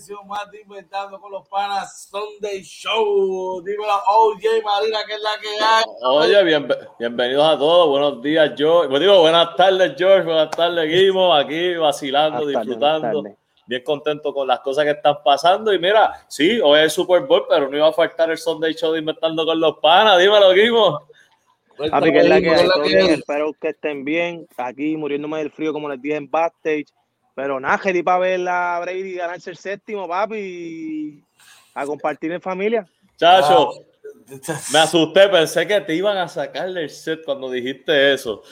[0.00, 3.62] edición más de Inventando con los Panas Sunday Show.
[3.62, 5.84] Dímelo, OJ Marina, que es la que hay.
[6.02, 7.88] Oye, bien, bienvenidos a todos.
[7.88, 8.88] Buenos días, George.
[8.88, 10.24] Pues digo, buenas tardes, George.
[10.24, 11.34] Buenas tardes, Guimo.
[11.34, 13.22] Aquí vacilando, disfrutando.
[13.66, 15.70] bien contento con las cosas que están pasando.
[15.74, 18.92] Y mira, sí, hoy es Super Bowl, pero no iba a faltar el Sunday Show
[18.92, 20.18] de Inventando con los Panas.
[20.18, 21.08] Dímelo, Guimo.
[21.90, 24.46] Papi, que es la que hay, espero que estén bien.
[24.56, 26.86] Aquí muriéndome del frío, como les dije en backstage.
[27.34, 31.24] Pero nada, Jerry para ver a Brady ganarse el séptimo, papi,
[31.74, 32.86] a compartir en familia.
[33.16, 33.70] Chacho,
[34.72, 38.42] me asusté, pensé que te iban a sacar del set cuando dijiste eso.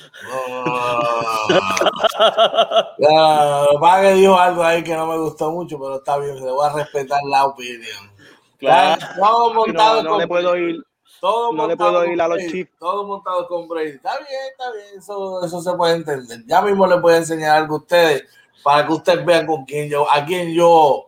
[2.99, 6.67] ya, que dijo algo ahí que no me gustó mucho, pero está bien, le voy
[6.67, 8.11] a respetar la opinión.
[8.59, 10.83] Claro, no, no le puedo ir
[11.21, 12.71] todo no le puedo ir a los chips.
[12.79, 13.91] Todo montado con Brady.
[13.91, 16.45] Está bien, está bien, eso, eso se puede entender.
[16.47, 18.25] Ya mismo les voy a enseñar algo a ustedes
[18.63, 21.07] para que ustedes vean con quién yo, a quién yo,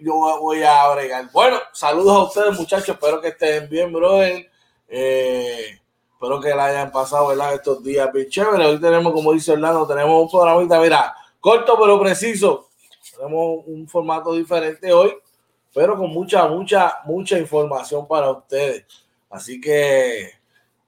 [0.00, 1.30] yo voy a bregar.
[1.32, 2.90] Bueno, saludos a ustedes, muchachos.
[2.90, 4.50] Espero que estén bien, brother.
[4.88, 5.80] Eh,
[6.12, 7.32] espero que la hayan pasado.
[7.52, 8.66] Estos días bien chévere.
[8.66, 12.68] Hoy tenemos, como dice Orlando, tenemos un programita, mira, corto pero preciso.
[13.16, 15.14] Tenemos un formato diferente hoy,
[15.72, 18.84] pero con mucha, mucha, mucha información para ustedes.
[19.30, 20.30] Así que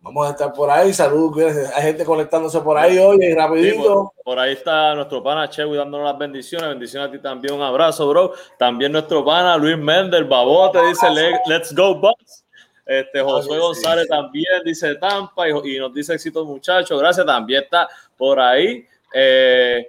[0.06, 0.92] vamos a estar por ahí.
[0.92, 1.42] Saludos,
[1.74, 4.12] hay gente conectándose por ahí hoy, rapidito.
[4.24, 6.68] por, ahí está nuestro pana Chewy dándonos las bendiciones.
[6.68, 7.54] Bendiciones a ti también.
[7.54, 8.32] Un abrazo, bro.
[8.56, 11.08] También nuestro pana Luis Mendel, babote, dice
[11.46, 12.44] Let's go, Bucks.
[12.86, 17.00] Este, Josué González también dice Tampa y, nos dice éxito, muchachos.
[17.00, 17.26] Gracias.
[17.26, 18.86] También está por ahí.
[19.12, 19.88] Eh,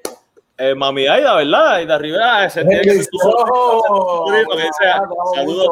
[0.57, 1.75] eh, Mami Aida, ¿verdad?
[1.75, 3.03] Aida Rivera, ese tiene que
[5.35, 5.69] saludos.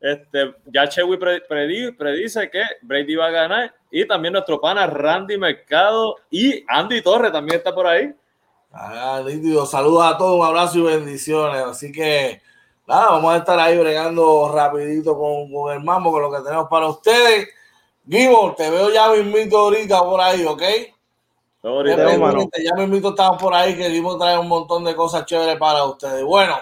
[0.00, 3.74] Este, ya Chewy predice que Brady va a ganar.
[3.90, 8.14] Y también nuestro pana Randy Mercado y Andy Torres también está por ahí.
[8.72, 9.22] Ah,
[9.66, 11.62] Saludos a todos, un abrazo y bendiciones.
[11.62, 12.40] Así que
[12.86, 16.68] nada, vamos a estar ahí bregando rapidito con, con el mambo, con lo que tenemos
[16.68, 17.48] para ustedes.
[18.08, 20.62] Gibo, te veo ya mismito ahorita por ahí, ¿ok?
[21.62, 26.24] ya mismito estamos por ahí, que Gibo trae un montón de cosas chéveres para ustedes.
[26.24, 26.56] Bueno,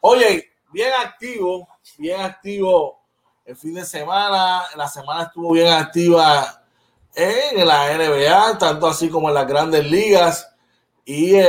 [0.00, 3.00] oye, bien activo bien activo
[3.44, 4.64] el fin de semana.
[4.76, 6.62] La semana estuvo bien activa
[7.14, 10.48] en la NBA, tanto así como en las grandes ligas.
[11.04, 11.42] Y eh,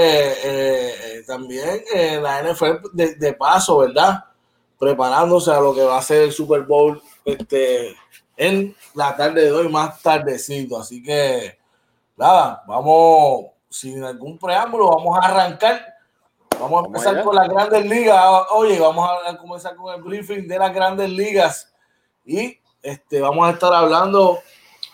[0.43, 4.23] eh, también en la NFL de, paso, ¿verdad?
[4.79, 7.93] Preparándose a lo que va a ser el Super Bowl este,
[8.37, 10.79] en la tarde de hoy, más tardecito.
[10.79, 11.57] Así que,
[12.15, 15.88] nada, vamos, sin algún preámbulo, vamos a arrancar
[16.59, 18.23] Vamos a empezar con las grandes ligas.
[18.51, 21.73] Oye, vamos a comenzar con el briefing de las grandes ligas.
[22.25, 24.39] Y este, vamos a estar hablando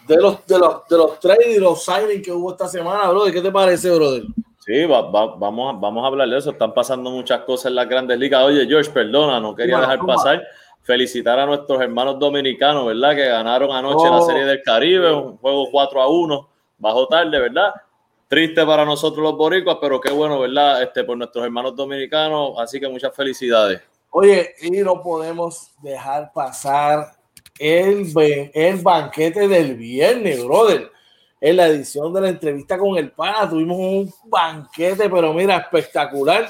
[0.08, 3.34] de los, de los, de los trades y los signings que hubo esta semana, brother.
[3.34, 4.24] ¿Qué te parece, brother?
[4.60, 6.52] Sí, vamos, vamos a hablar de eso.
[6.52, 8.44] Están pasando muchas cosas en las grandes ligas.
[8.44, 10.44] Oye, George, perdona, no quería dejar pasar.
[10.82, 13.16] Felicitar a nuestros hermanos dominicanos, ¿verdad?
[13.16, 14.26] Que ganaron anoche la oh.
[14.26, 17.74] Serie del Caribe, un juego 4 a 1, bajo tarde, ¿verdad?
[18.28, 20.82] Triste para nosotros los boricuas, pero qué bueno, ¿verdad?
[20.82, 23.82] Este, por nuestros hermanos dominicanos, así que muchas felicidades.
[24.10, 27.16] Oye, y no podemos dejar pasar
[27.60, 28.12] el,
[28.54, 30.92] el banquete del viernes, brother.
[31.40, 36.50] En la edición de la entrevista con el pana tuvimos un banquete, pero mira, espectacular,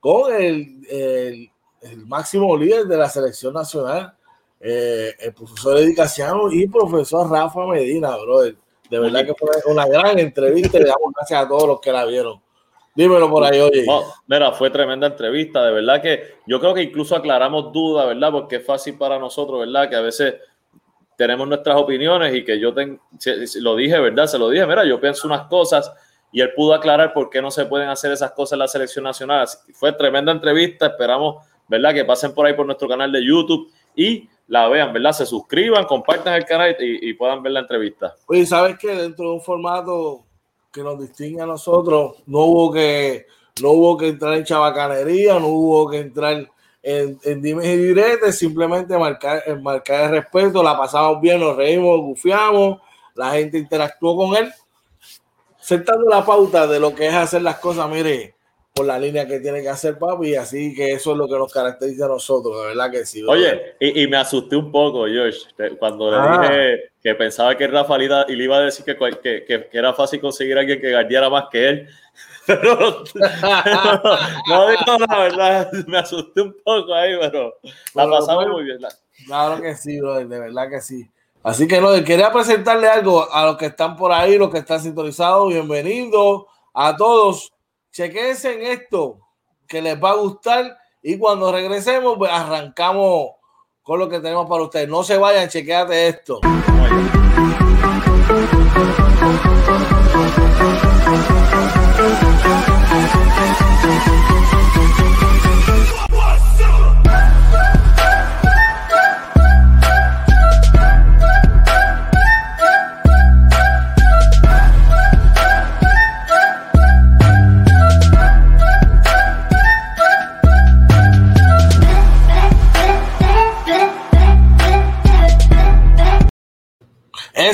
[0.00, 4.14] con el, el, máximo líder de la selección nacional,
[4.60, 8.56] eh, el profesor Edicaciano y profesor Rafa Medina, brother
[8.90, 11.92] de verdad que fue una gran entrevista y le damos gracias a todos los que
[11.92, 12.40] la vieron.
[12.94, 13.84] Dímelo por ahí, oye.
[14.28, 18.30] mira, fue tremenda entrevista, de verdad que yo creo que incluso aclaramos dudas, ¿verdad?
[18.30, 19.88] Porque es fácil para nosotros, ¿verdad?
[19.88, 20.34] Que a veces
[21.16, 22.72] tenemos nuestras opiniones y que yo
[23.60, 24.26] lo dije, ¿verdad?
[24.26, 25.92] Se lo dije, mira, yo pienso unas cosas
[26.30, 29.04] y él pudo aclarar por qué no se pueden hacer esas cosas en la selección
[29.04, 29.46] nacional.
[29.72, 31.94] Fue tremenda entrevista, esperamos, ¿verdad?
[31.94, 35.12] Que pasen por ahí por nuestro canal de YouTube y la vean, ¿verdad?
[35.12, 38.14] Se suscriban, compartan el canal y, puedan ver la entrevista.
[38.26, 38.94] Oye, ¿sabes qué?
[38.94, 40.24] Dentro de un formato
[40.70, 43.26] que nos distingue a nosotros, no hubo que,
[43.62, 46.50] no hubo que entrar en chabacanería, no hubo que entrar
[46.82, 52.00] en, en dimes y diretes, simplemente marcar, marcar el respeto, la pasamos bien, nos reímos,
[52.00, 52.80] gufiamos,
[53.14, 54.52] la gente interactuó con él,
[55.58, 58.33] sentando la pauta de lo que es hacer las cosas, mire,
[58.74, 61.52] por la línea que tiene que hacer papi, así que eso es lo que nos
[61.52, 63.22] caracteriza a nosotros, de verdad que sí.
[63.22, 65.38] Oye, y, me asusté un poco, George,
[65.78, 66.40] cuando le ah.
[66.40, 70.20] dije que pensaba que Rafa y le iba a decir que, que, que, era fácil
[70.20, 71.88] conseguir a alguien que guardiara más que él.
[72.48, 73.04] Pero
[74.48, 77.54] no, digo la verdad, me asusté un poco ahí, pero
[77.94, 78.78] la pasamos muy bien.
[79.24, 81.08] Claro que sí, brother, de verdad que sí.
[81.42, 84.80] Así que no, quería presentarle algo a los que están por ahí, los que están
[84.80, 85.48] sintonizados.
[85.48, 86.44] Bienvenidos
[86.74, 87.54] a todos
[87.94, 89.20] chequense en esto,
[89.68, 90.76] que les va a gustar.
[91.02, 93.30] Y cuando regresemos, pues arrancamos
[93.82, 94.88] con lo que tenemos para ustedes.
[94.88, 96.40] No se vayan, chequéate esto.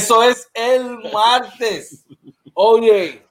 [0.01, 2.07] Eso es el martes.
[2.55, 3.23] Oye,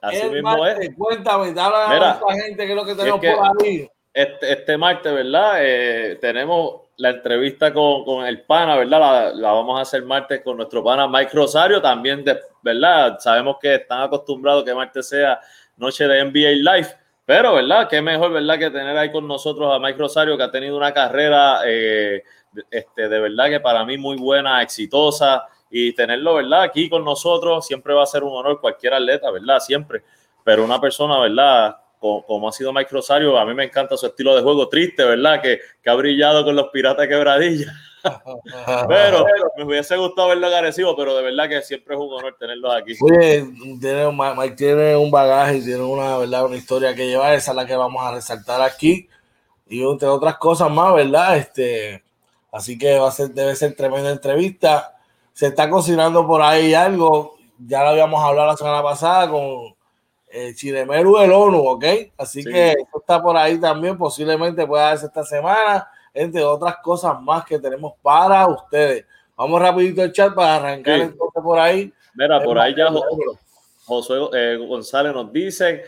[0.00, 0.96] Así el mismo martes, es.
[0.96, 3.90] Cuéntame, dale a gente qué es lo que tenemos por ahí.
[4.14, 5.54] Este, este, martes, ¿verdad?
[5.58, 9.00] Eh, tenemos la entrevista con, con, el pana, ¿verdad?
[9.00, 13.18] La, la, vamos a hacer martes con nuestro pana Mike Rosario, también, de, ¿verdad?
[13.18, 15.40] Sabemos que están acostumbrados que martes sea
[15.78, 16.88] noche de NBA Live,
[17.24, 17.88] pero, ¿verdad?
[17.88, 18.58] Qué mejor, ¿verdad?
[18.58, 22.22] Que tener ahí con nosotros a Mike Rosario, que ha tenido una carrera, eh,
[22.70, 26.64] este, de verdad que para mí muy buena, exitosa, y tenerlo, ¿verdad?
[26.64, 29.58] Aquí con nosotros siempre va a ser un honor cualquier atleta, ¿verdad?
[29.58, 30.02] Siempre.
[30.44, 31.78] Pero una persona, ¿verdad?
[31.98, 35.40] Como, ha sido Mike Rosario, a mí me encanta su estilo de juego triste, ¿verdad?
[35.40, 37.72] Que, que ha brillado con los Piratas Quebradilla.
[38.88, 39.24] pero
[39.56, 42.94] me hubiese gustado verlo agresivo, pero de verdad que siempre es un honor tenerlos aquí.
[43.00, 43.46] Oye,
[43.80, 46.44] tiene, Mike tiene un bagaje, tiene una, ¿verdad?
[46.44, 49.08] una historia que llevar, esa es la que vamos a resaltar aquí.
[49.68, 51.38] Y entre otras cosas más, ¿verdad?
[51.38, 52.02] Este,
[52.50, 54.98] así que va a ser, debe ser tremenda entrevista
[55.32, 57.36] se está cocinando por ahí algo.
[57.58, 59.74] Ya lo habíamos hablado la semana pasada con
[60.28, 61.84] eh, Chinemeru el ONU, ¿ok?
[62.16, 63.96] Así que esto está por ahí también.
[63.96, 69.04] Posiblemente pueda darse esta semana, entre otras cosas más que tenemos para ustedes.
[69.36, 71.92] Vamos rapidito el chat para arrancar entonces por ahí.
[72.14, 72.88] Mira, por ahí ya
[73.84, 75.84] Josué eh, González nos dice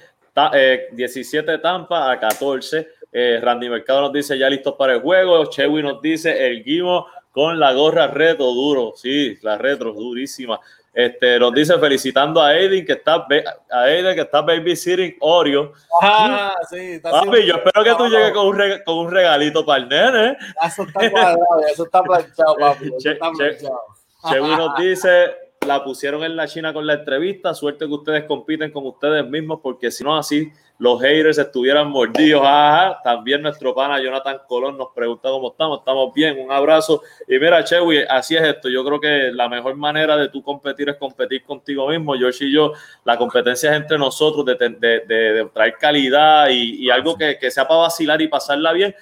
[0.92, 2.88] 17 eh, Tampa a 14.
[3.12, 5.46] Eh, Randy Mercado nos dice ya listos para el juego.
[5.46, 10.60] Chewy nos dice el Guimo con la gorra retro duro, sí, la retro durísima.
[10.92, 13.26] Este, nos dice felicitando a Aiden que está
[13.68, 15.72] a Aiden que está babysitting Oreo.
[16.00, 19.82] Ah, sí, está Papi, yo espero que tú llegues con un, con un regalito para
[19.82, 20.36] el nene.
[20.64, 21.38] Eso está cuadrado,
[21.68, 22.92] eso está planchado, papi.
[22.96, 24.56] Eso está planchado.
[24.56, 25.34] nos dice
[25.66, 27.52] la pusieron en la China con la entrevista.
[27.54, 32.42] Suerte que ustedes compiten con ustedes mismos, porque si no, así los haters estuvieran mordidos.
[32.44, 33.00] Ajá.
[33.02, 35.78] También nuestro pana Jonathan Colón nos pregunta cómo estamos.
[35.78, 37.02] Estamos bien, un abrazo.
[37.28, 38.68] Y mira, Chewy, así es esto.
[38.68, 42.14] Yo creo que la mejor manera de tú competir es competir contigo mismo.
[42.14, 42.72] George y yo,
[43.04, 47.50] la competencia es entre nosotros, de, de, de, traer calidad y, y algo que, que
[47.50, 48.94] sea para vacilar y pasarla bien.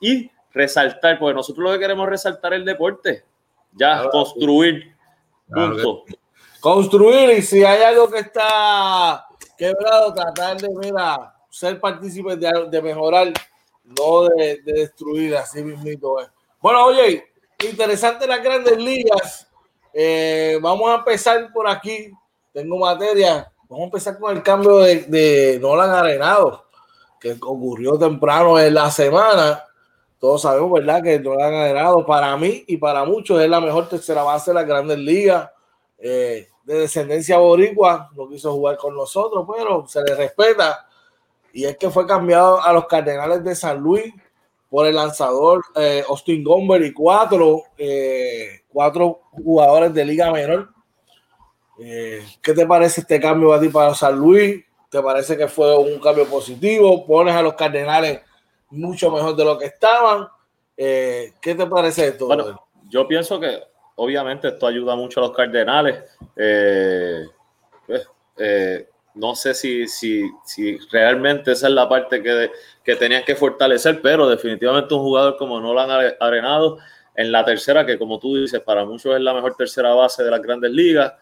[0.00, 3.24] Y resaltar, porque nosotros lo que queremos resaltar es el deporte.
[3.72, 4.96] Ya, construir
[6.60, 9.27] Construir y si hay algo que está
[9.58, 10.68] quebrado, tratar de
[11.50, 13.32] ser partícipes de, mejorar,
[13.84, 16.16] no de, destruir, así mismo
[16.60, 17.24] Bueno, oye,
[17.68, 19.48] interesante las grandes ligas.
[19.92, 22.10] Eh, vamos a empezar por aquí.
[22.52, 23.52] Tengo materia.
[23.68, 26.64] Vamos a empezar con el cambio de, de Nolan Arenado,
[27.20, 29.64] que ocurrió temprano en la semana
[30.18, 31.02] todos sabemos, ¿verdad?
[31.02, 34.56] Que no han ganado para mí y para muchos es la mejor tercera base de
[34.56, 35.50] las grandes ligas.
[35.98, 40.86] Eh, de descendencia boricua, no quiso jugar con nosotros, pero se le respeta.
[41.52, 44.12] Y es que fue cambiado a los Cardenales de San Luis
[44.68, 50.68] por el lanzador eh, Austin Gomber y cuatro, eh, cuatro jugadores de Liga Menor.
[51.76, 54.64] ¿Qué te parece este cambio a ti para San Luis?
[54.90, 57.06] ¿Te parece que fue un cambio positivo?
[57.06, 58.20] ¿Pones a los Cardenales
[58.70, 60.28] mucho mejor de lo que estaban.
[60.76, 62.26] Eh, ¿Qué te parece esto?
[62.26, 63.58] Bueno, yo pienso que
[63.98, 66.02] obviamente esto ayuda mucho a los Cardenales.
[66.34, 67.26] Eh,
[67.86, 72.50] pues, eh, no sé si, si, si, realmente esa es la parte que,
[72.82, 76.78] que tenían que fortalecer, pero definitivamente un jugador como Nolan Arenado
[77.14, 80.30] en la tercera, que como tú dices, para muchos es la mejor tercera base de
[80.30, 81.14] las grandes ligas,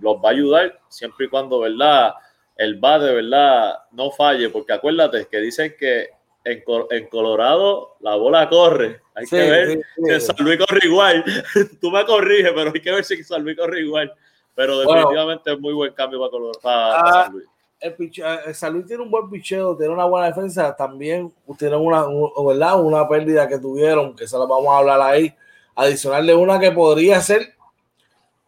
[0.00, 2.14] los va a ayudar siempre y cuando, ¿verdad?
[2.60, 3.78] el de ¿verdad?
[3.92, 6.10] No falle, porque acuérdate que dicen que
[6.44, 9.00] en, en Colorado la bola corre.
[9.14, 11.24] Hay que ver si San Luis corre igual.
[11.80, 14.12] Tú me corriges, pero hay que ver si San Luis corre igual.
[14.54, 17.46] Pero definitivamente es muy buen cambio para, Colorado, ah, San Luis.
[17.80, 17.94] El,
[18.46, 20.74] el, San Luis tiene un buen picheo, tiene una buena defensa.
[20.76, 22.04] También tiene una,
[22.46, 22.82] ¿verdad?
[22.82, 25.34] una pérdida que tuvieron, que se la vamos a hablar ahí.
[25.74, 27.54] Adicional de una que podría ser,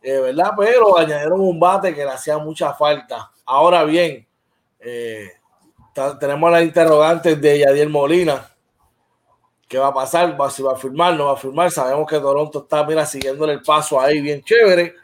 [0.03, 0.53] eh, ¿verdad?
[0.59, 4.27] Pero añadieron un bate que le hacía mucha falta Ahora bien,
[4.81, 5.31] eh,
[6.19, 8.49] tenemos la interrogante de Yadier Molina.
[9.69, 10.39] ¿Qué va a pasar?
[10.39, 11.15] ¿Va, si va a firmar?
[11.15, 11.71] ¿No va a firmar?
[11.71, 14.95] Sabemos que Toronto está, mira, siguiéndole el paso ahí bien chévere.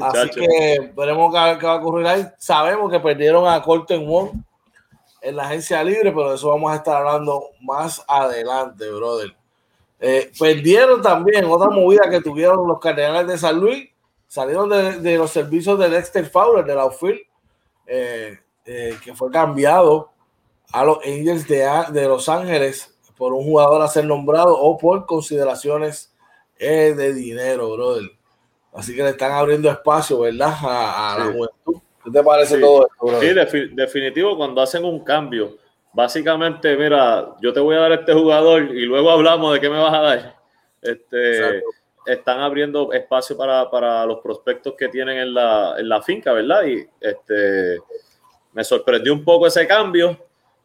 [0.00, 2.26] Así que veremos qué, va a ocurrir ahí.
[2.36, 4.30] Sabemos que perdieron a Colton Wong
[5.22, 9.34] en la agencia libre, pero de eso vamos a estar hablando más adelante, brother.
[10.00, 13.88] Eh, perdieron también otra movida que tuvieron los Cardenales de San Luis.
[14.26, 17.20] Salieron de, los servicios de Dexter Fowler, de la outfield,
[17.86, 20.10] eh, eh, que fue cambiado
[20.74, 25.06] a los Angels de, de Los Ángeles por un jugador a ser nombrado o por
[25.06, 26.12] consideraciones
[26.58, 28.10] de dinero, brother.
[28.72, 30.52] Así que le están abriendo espacio, ¿verdad?
[30.62, 31.80] A, la juventud.
[32.02, 35.56] ¿Qué te parece todo esto, Sí, definitivo, cuando hacen un cambio,
[35.92, 39.78] básicamente, mira, yo te voy a dar este jugador y luego hablamos de qué me
[39.78, 40.36] vas a dar.
[40.82, 41.62] Este,
[42.04, 46.64] están abriendo espacio para, los prospectos que tienen en la, en la finca, ¿verdad?
[46.64, 47.78] Y este,
[48.52, 50.18] me sorprendió un poco ese cambio,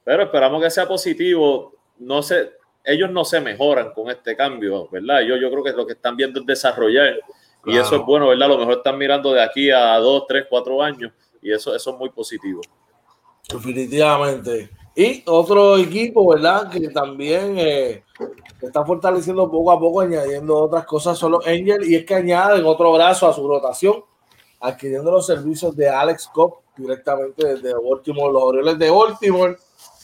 [0.10, 1.72] pero esperamos que sea positivo.
[2.00, 5.22] No sé, ellos no se mejoran con este cambio, ¿verdad?
[5.22, 7.20] Yo, yo creo que lo que están viendo es desarrollar
[7.64, 8.46] y eso es bueno, ¿verdad?
[8.46, 11.12] A lo mejor están mirando de aquí a dos, tres, cuatro años
[11.44, 12.60] y eso, eso es muy positivo.
[13.54, 14.72] Definitivamente.
[14.96, 16.72] Y otro equipo, ¿verdad?
[16.72, 18.04] Que también eh,
[18.60, 22.66] está fortaleciendo poco a poco, añadiendo otras cosas, son los Angels, y es que añaden
[22.66, 24.04] otro brazo a su rotación,
[24.60, 29.56] adquiriendo los servicios de Alex Cobb directamente desde Baltimore, los Orioles de Baltimore,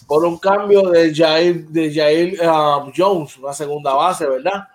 [0.08, 4.68] por un cambio de Jair, de Jair um, Jones, una segunda base, ¿verdad?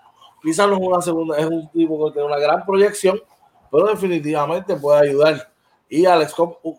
[0.42, 3.20] Quizás no es una segunda, es un tipo que tiene una gran proyección,
[3.70, 5.52] pero definitivamente puede ayudar.
[5.88, 6.34] Y Alex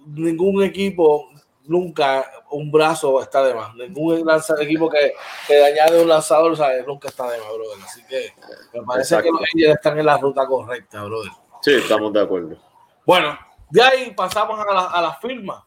[0.08, 1.30] ningún equipo
[1.66, 3.74] nunca un brazo está de más.
[3.76, 4.28] Ningún
[4.60, 5.14] equipo que,
[5.48, 7.84] que añade un lanzador nunca está de más, brother.
[7.84, 8.34] Así que
[8.74, 11.32] me parece que los Angels están en la ruta correcta, brother.
[11.62, 12.58] Sí, estamos de acuerdo.
[13.06, 13.38] Bueno,
[13.70, 15.66] de ahí pasamos a la, a la firma.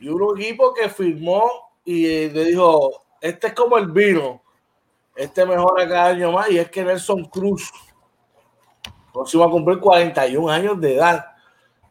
[0.00, 4.42] Y un equipo que firmó y le dijo, este es como el vino,
[5.16, 7.72] este mejora cada año más, y es que Nelson Cruz,
[9.10, 11.24] próximo a cumplir 41 años de edad,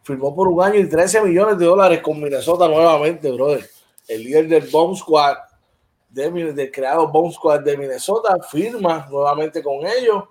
[0.04, 3.68] firmó por un año y 13 millones de dólares con Minnesota nuevamente, brother.
[4.08, 5.36] El líder del Bomb Squad,
[6.10, 10.26] del creado Bomb Squad de Minnesota, firma nuevamente con ellos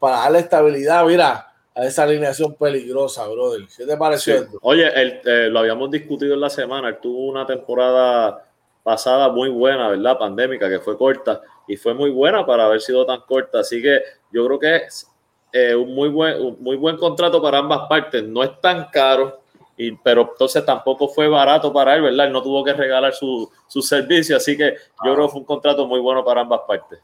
[0.00, 3.68] para darle estabilidad, mira, a esa alineación peligrosa, brother.
[3.76, 8.48] ¿Qué te pareció Oye, eh, lo habíamos discutido en la semana, él tuvo una temporada
[8.82, 10.18] pasada muy buena, ¿verdad?
[10.18, 14.00] Pandémica, que fue corta, y fue muy buena para haber sido tan corta, así que
[14.32, 15.08] yo creo que es
[15.52, 18.24] eh, un, muy buen, muy buen contrato para ambas partes.
[18.24, 19.40] No es tan caro,
[19.76, 22.26] y, pero entonces tampoco fue barato para él, ¿verdad?
[22.26, 24.74] Él no tuvo que regalar su, su servicio, así que
[25.04, 27.00] yo creo que fue un contrato muy bueno para ambas partes.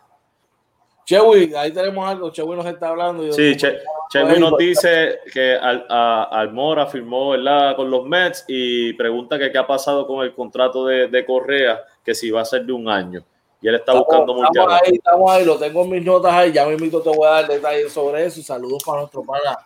[1.09, 2.31] Chewy, ahí tenemos algo.
[2.31, 3.33] Chewy nos está hablando.
[3.33, 7.77] sí, Chewy nos dice que Al, Almora firmó ¿verdad?
[7.77, 11.83] con los Mets y pregunta que qué ha pasado con el contrato de, de Correa,
[12.05, 13.25] que si va a ser de un año
[13.63, 14.49] y él está buscando mucho.
[14.53, 17.27] Estamos ahí, estamos ahí, lo tengo en mis notas ahí, ya me invito, te voy
[17.27, 18.43] a dar detalles sobre eso.
[18.43, 19.59] Saludos para nuestro pana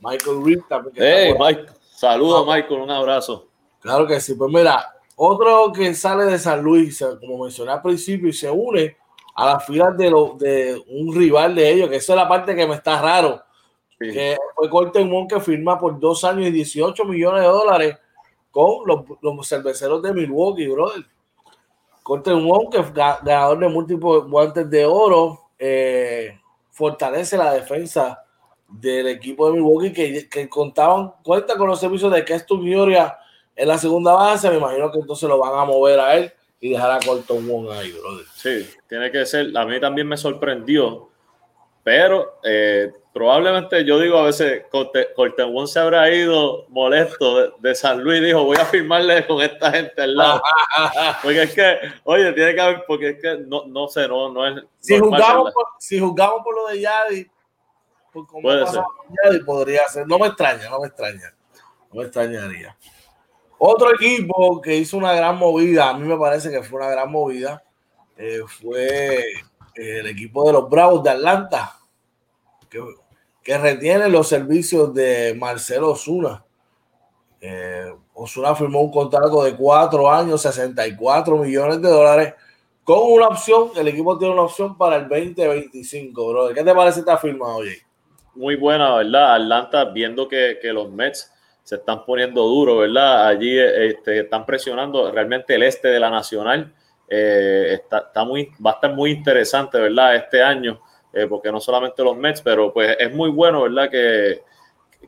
[0.00, 0.58] Michael Reed
[0.96, 3.46] Hey, Mike, saludos Michael, un abrazo.
[3.78, 8.28] Claro que sí, pues mira, otro que sale de San Luis, como mencioné al principio,
[8.28, 8.96] y se une
[9.38, 12.56] a las filas de, lo, de un rival de ellos, que esa es la parte
[12.56, 13.40] que me está raro.
[13.96, 17.98] Que fue Colton que firma por dos años y 18 millones de dólares
[18.50, 21.06] con los, los cerveceros de Milwaukee, brother.
[22.02, 26.36] Colton Wong, que ganador de múltiples guantes de oro, eh,
[26.72, 28.24] fortalece la defensa
[28.66, 33.16] del equipo de Milwaukee que, que contaban, cuenta con los servicios de Keston Mioria
[33.54, 34.50] en la segunda base.
[34.50, 37.70] Me imagino que entonces lo van a mover a él y dejar a Colton Wong
[37.70, 38.26] ahí, brother.
[38.34, 39.56] Sí, tiene que ser.
[39.56, 41.08] A mí también me sorprendió,
[41.84, 48.22] pero eh, probablemente yo digo a veces, Corten se habrá ido molesto de, San Luis,
[48.22, 50.42] dijo, voy a firmarle con esta gente al lado.
[51.22, 54.46] porque es que, oye, tiene que haber, porque es que no, no sé, no, no
[54.46, 54.62] es...
[54.80, 57.30] Si juzgamos, por, si juzgamos por lo de Yadi,
[58.12, 58.82] por cómo Puede ser.
[59.24, 61.34] Yadi, podría ser, no me extraña, no me extraña,
[61.90, 62.76] no me extrañaría.
[63.58, 67.10] Otro equipo que hizo una gran movida, a mí me parece que fue una gran
[67.10, 67.62] movida,
[68.16, 69.24] eh, fue
[69.74, 71.76] el equipo de los Bravos de Atlanta,
[72.68, 72.80] que
[73.48, 76.44] que retiene los servicios de Marcelo Osuna.
[77.40, 82.34] Eh, Osuna firmó un contrato de cuatro años, 64 millones de dólares,
[82.84, 86.48] con una opción, el equipo tiene una opción para el 2025, bro.
[86.52, 87.78] ¿Qué te parece esta firma, oye?
[88.34, 89.36] Muy buena, ¿verdad?
[89.36, 91.32] Atlanta, viendo que, que los Mets
[91.68, 93.26] se están poniendo duros, ¿verdad?
[93.26, 96.72] Allí este, están presionando realmente el este de la Nacional.
[97.06, 100.16] Eh, está, está, muy, va a estar muy interesante, ¿verdad?
[100.16, 100.80] Este año.
[101.12, 103.90] Eh, porque no solamente los Mets, pero pues es muy bueno, ¿verdad?
[103.90, 104.42] Que,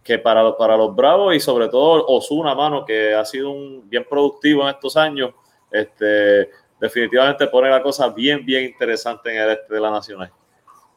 [0.05, 4.05] que para, para los Bravos y sobre todo Osuna, mano, que ha sido un bien
[4.05, 5.31] productivo en estos años,
[5.71, 10.31] este, definitivamente pone la cosa bien, bien interesante en el este de la Nacional.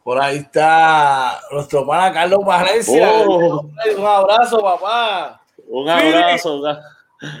[0.02, 3.10] Por ahí está nuestro pana Carlos Valencia.
[3.26, 3.62] Oh.
[3.62, 5.40] Un abrazo, papá.
[5.74, 6.62] Un abrazo.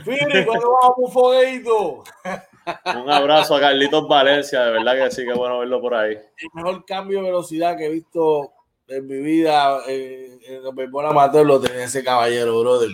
[0.04, 2.04] Firi, ¿cuándo vamos un fogueito?
[2.96, 6.14] Un abrazo a Carlitos Valencia, de verdad que sí, que bueno verlo por ahí.
[6.14, 8.52] El mejor cambio de velocidad que he visto
[8.88, 12.88] en mi vida en, en el béisbol amateur lo tenía ese caballero, brother.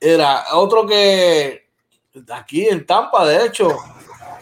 [0.00, 1.68] Era otro que
[2.32, 3.68] aquí en Tampa, de hecho,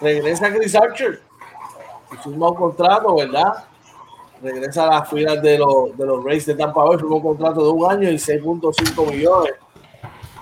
[0.00, 1.20] regresa Chris Archer.
[2.22, 3.64] Firmó un contrato, ¿verdad?
[4.40, 7.64] Regresa a las filas de los, de los Rays de Tampa Bay, firmó un contrato
[7.64, 9.54] de un año y 6.5 millones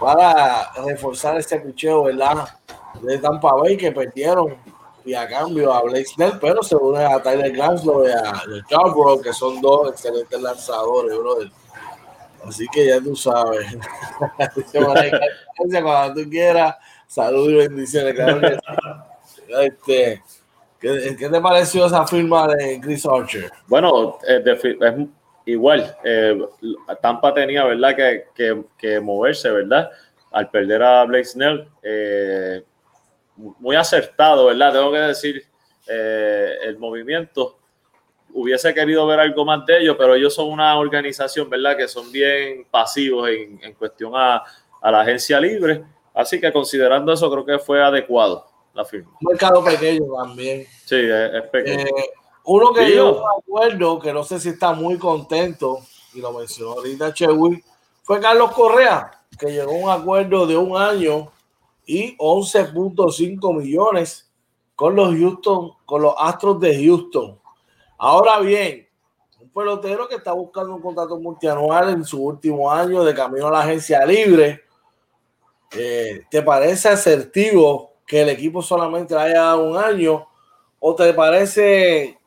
[0.01, 2.49] para reforzar ese picheo, ¿verdad?
[3.03, 4.57] De Tampa Bay que perdieron
[5.05, 9.23] y a cambio a Blake Snell, pero se une a Tyler Ganslow y a Charbrough,
[9.23, 11.51] que son dos excelentes lanzadores, brother.
[12.47, 13.67] Así que ya tú sabes.
[15.83, 16.77] Cuando tú quieras,
[17.07, 18.15] saludos y bendiciones.
[19.49, 20.23] este,
[20.81, 23.51] ¿qué, ¿qué, te pareció esa firma de Chris Archer?
[23.67, 24.95] Bueno, eh, es
[25.53, 25.97] igual.
[26.05, 26.39] Eh,
[27.01, 29.91] Tampa tenía, ¿verdad?, que, que, que, moverse, ¿verdad?
[30.33, 31.69] Al perder a Blake Snell.
[31.83, 32.63] Eh,
[33.37, 34.73] muy acertado, ¿verdad?
[34.73, 35.45] Tengo que decir,
[35.89, 37.59] eh, el movimiento
[38.33, 41.77] hubiese querido ver algo más de ellos, pero ellos son una organización, ¿verdad?
[41.77, 44.43] Que son bien pasivos en, en cuestión a,
[44.81, 45.83] a, la agencia libre.
[46.15, 49.11] Así que considerando eso, creo que fue adecuado la firma.
[49.21, 50.67] Un mercado pequeño también.
[50.85, 51.85] Sí, es, pequeño.
[51.85, 52.11] Eh,
[52.45, 55.81] uno que yo me acuerdo, que no sé si está muy contento,
[56.15, 57.63] y lo mencionó ahorita Chewy,
[58.03, 61.31] fue Carlos Correa, que llegó a un acuerdo de un año
[61.87, 64.31] y 11.5 millones
[64.75, 67.39] con los Houston, con los Astros de Houston.
[67.99, 68.89] Ahora bien,
[69.41, 73.51] un pelotero que está buscando un contrato multianual en su último año de camino a
[73.51, 74.63] la agencia libre.
[75.73, 80.27] Eh, ¿Te parece asertivo que el equipo solamente haya dado un año?
[80.79, 82.20] ¿O te parece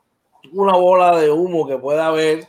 [0.51, 2.47] una bola de humo que pueda haber?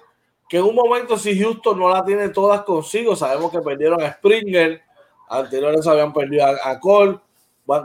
[0.49, 4.13] Que en un momento, si Houston no la tiene todas consigo, sabemos que perdieron a
[4.13, 4.83] Springer,
[5.29, 7.19] anteriores habían perdido a, Cole.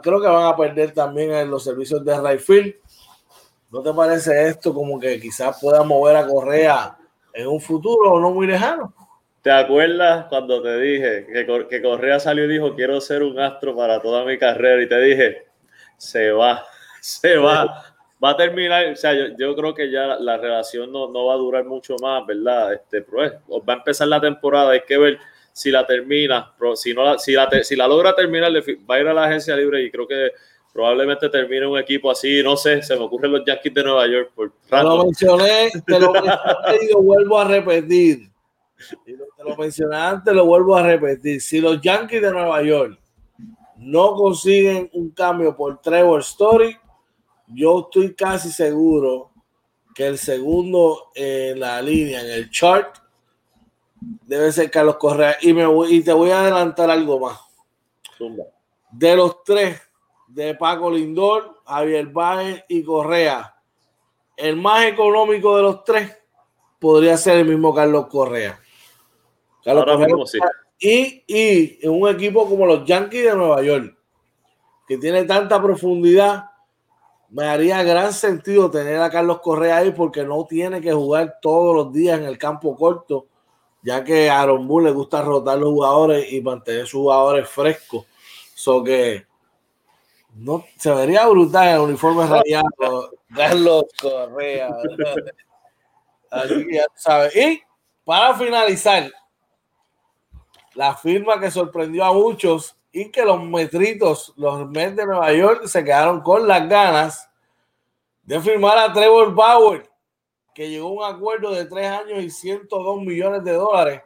[0.02, 2.76] creo que van a perder también en los servicios de Rayfield.
[3.72, 6.98] ¿No te parece esto como que quizás pueda mover a Correa
[7.34, 8.94] en un futuro o no muy lejano?
[9.42, 13.76] ¿Te acuerdas cuando te dije que, que Correa salió y dijo quiero ser un astro
[13.76, 14.82] para toda mi carrera?
[14.82, 15.48] Y te dije,
[15.98, 16.66] se va,
[17.02, 17.89] se va.
[18.22, 21.36] Va a terminar, o sea, yo, yo creo que ya la, relación no, no, va
[21.36, 22.74] a durar mucho más, ¿verdad?
[22.74, 25.20] Este, pues, va a empezar la temporada, hay que ver
[25.54, 29.08] si la termina, si, no la, si, la, si la logra terminar, va a ir
[29.08, 30.32] a la agencia libre y creo que
[30.74, 34.32] probablemente termine un equipo así, no sé, se me ocurren los Yankees de Nueva York.
[34.36, 38.30] Por te lo mencioné, te lo mencioné y lo vuelvo a repetir.
[39.38, 41.42] te lo mencioné antes, lo vuelvo a repetir.
[41.42, 43.00] Si los Yankees de Nueva York
[43.78, 46.78] no consiguen un cambio por Trevor Story,
[47.50, 49.32] yo estoy casi seguro
[49.94, 52.98] que el segundo en la línea, en el chart,
[54.00, 55.38] debe ser Carlos Correa.
[55.42, 57.40] Y, me voy, y te voy a adelantar algo más.
[58.92, 59.82] De los tres,
[60.28, 63.56] de Paco Lindor, Javier Báez y Correa,
[64.38, 66.18] el más económico de los tres
[66.80, 68.60] podría ser el mismo Carlos Correa.
[69.64, 70.08] Carlos Correa
[70.80, 73.98] y, y en un equipo como los Yankees de Nueva York,
[74.88, 76.49] que tiene tanta profundidad,
[77.32, 81.76] me haría gran sentido tener a Carlos Correa ahí porque no tiene que jugar todos
[81.76, 83.28] los días en el campo corto
[83.82, 88.06] ya que a Aaron le gusta rotar los jugadores y mantener sus jugadores frescos.
[88.54, 89.26] So que
[90.36, 93.12] no se vería brutal el uniforme rayado.
[93.36, 94.70] Carlos Correa.
[96.30, 97.36] Así que ya sabes.
[97.36, 97.62] Y
[98.04, 99.12] para finalizar,
[100.76, 105.66] la firma que sorprendió a muchos y que los metritos, los Mets de Nueva York,
[105.68, 107.30] se quedaron con las ganas
[108.24, 109.90] de firmar a Trevor Bauer
[110.60, 114.02] que llegó a un acuerdo de tres años y 102 millones de dólares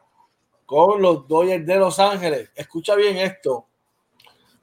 [0.68, 2.52] con los Dodgers de Los Ángeles.
[2.54, 3.66] Escucha bien esto.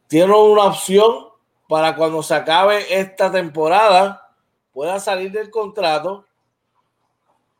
[0.06, 1.30] Tiene una opción
[1.68, 4.34] para cuando se acabe esta temporada
[4.72, 6.24] pueda salir del contrato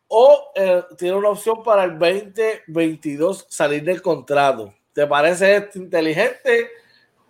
[0.06, 4.72] o eh, tiene una opción para el 2022 salir del contrato.
[4.92, 6.70] ¿Te parece inteligente?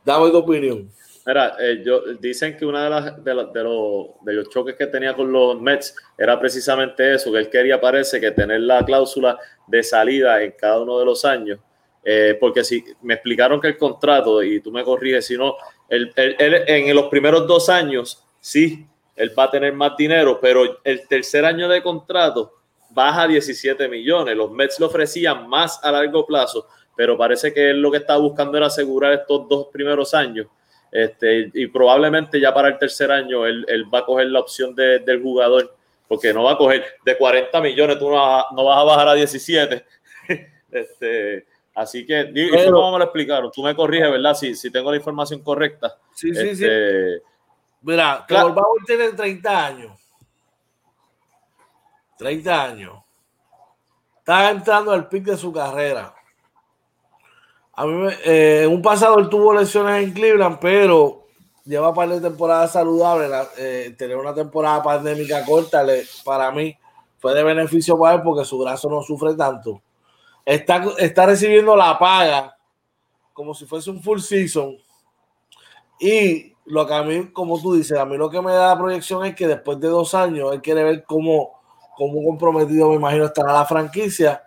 [0.05, 0.91] Dame tu opinión.
[1.27, 6.41] Mira, eh, yo, dicen que uno de, los, choques que tenía con los Mets era
[6.41, 10.99] precisamente eso, que él quería, parece, que tener la cláusula de salida en cada uno
[10.99, 11.59] de los años.
[12.03, 15.57] Eh, porque si me explicaron que el contrato, y tú me corriges, si no,
[15.89, 21.07] él, en los primeros dos años, sí, él va a tener más dinero, pero el
[21.07, 22.55] tercer año de contrato
[22.91, 24.35] baja a 17 millones.
[24.35, 28.19] Los Mets le ofrecían más a largo plazo, pero parece que él lo que estaba
[28.19, 30.47] buscando era asegurar estos dos primeros años
[30.93, 35.23] este, y probablemente ya para el tercer año él, va a coger la opción del
[35.23, 35.77] jugador
[36.09, 39.09] porque no va a coger de 40 millones, tú no vas, no vas a bajar
[39.09, 39.87] a 17.
[40.73, 43.49] este, así que, eso no vamos a explicar.
[43.53, 44.35] Tú me corriges, ¿verdad?
[44.35, 45.97] Si, si tengo la información correcta.
[46.13, 46.65] Sí, sí, sí.
[46.65, 47.23] Este,
[47.83, 48.53] Mira, claro.
[48.53, 49.93] Bauer tiene 30 años.
[52.19, 52.99] 30 años.
[54.19, 56.13] Está entrando al pic de su carrera.
[58.25, 61.27] Eh, en un pasado él tuvo lesiones en Cleveland, pero
[61.65, 63.31] lleva par de temporadas saludables.
[63.59, 65.85] Eh, tener una temporada pandémica corta
[66.25, 66.77] para mí
[67.19, 69.83] fue de beneficio para él porque su brazo no sufre tanto.
[70.45, 72.57] Está, está recibiendo la paga
[73.33, 74.77] como si fuese un full season.
[75.99, 78.79] Y lo que a mí, como tú dices, a mí lo que me da la
[78.79, 81.61] proyección es que después de dos años él quiere ver cómo,
[81.97, 84.43] cómo comprometido, me imagino, estará la franquicia.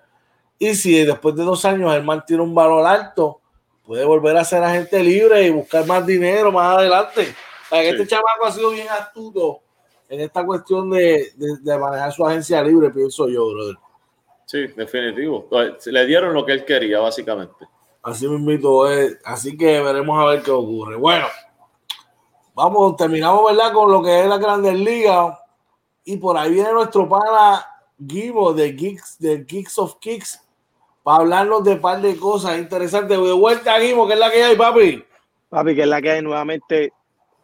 [0.63, 3.41] Y si después de dos años él mantiene un valor alto,
[3.86, 7.36] puede volver a ser agente libre y buscar más dinero más adelante.
[7.69, 9.60] Este chamaco ha sido bien astuto
[10.08, 11.34] en esta cuestión de,
[11.65, 13.76] manejar su agencia libre, pienso yo, brother.
[14.45, 15.49] Sí, definitivo.
[15.86, 17.67] Le dieron lo que él quería, básicamente.
[18.02, 19.19] Así me invito, eh.
[19.26, 20.95] así que veremos a ver qué ocurre.
[20.95, 21.26] Bueno,
[22.56, 23.73] vamos, terminamos, ¿verdad?
[23.73, 25.38] Con lo que es la Grandes Ligas.
[26.06, 27.65] Y por ahí viene nuestro pana
[28.08, 30.39] Gibo de Geeks, de Geeks of Kicks
[31.04, 33.20] para hablarnos de un par de cosas interesantes.
[33.20, 35.04] De vuelta, Guimo, que es la que hay, papi.
[35.50, 36.94] Papi, que es la que hay nuevamente.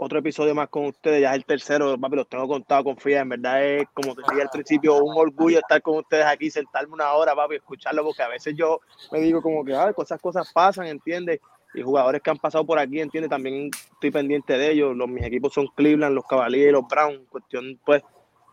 [0.01, 3.27] Otro episodio más con ustedes, ya es el tercero, papi, los tengo contado con en
[3.27, 7.11] verdad es, como te dije al principio, un orgullo estar con ustedes aquí, sentarme una
[7.11, 8.79] hora, papi, escucharlo, porque a veces yo
[9.11, 11.41] me digo como que, ah, cosas, cosas pasan, ¿entiendes?
[11.73, 13.29] Y jugadores que han pasado por aquí, ¿entiendes?
[13.29, 17.77] También estoy pendiente de ellos, los, mis equipos son Cleveland, los Cavaliers, los Browns, cuestión,
[17.85, 18.01] pues,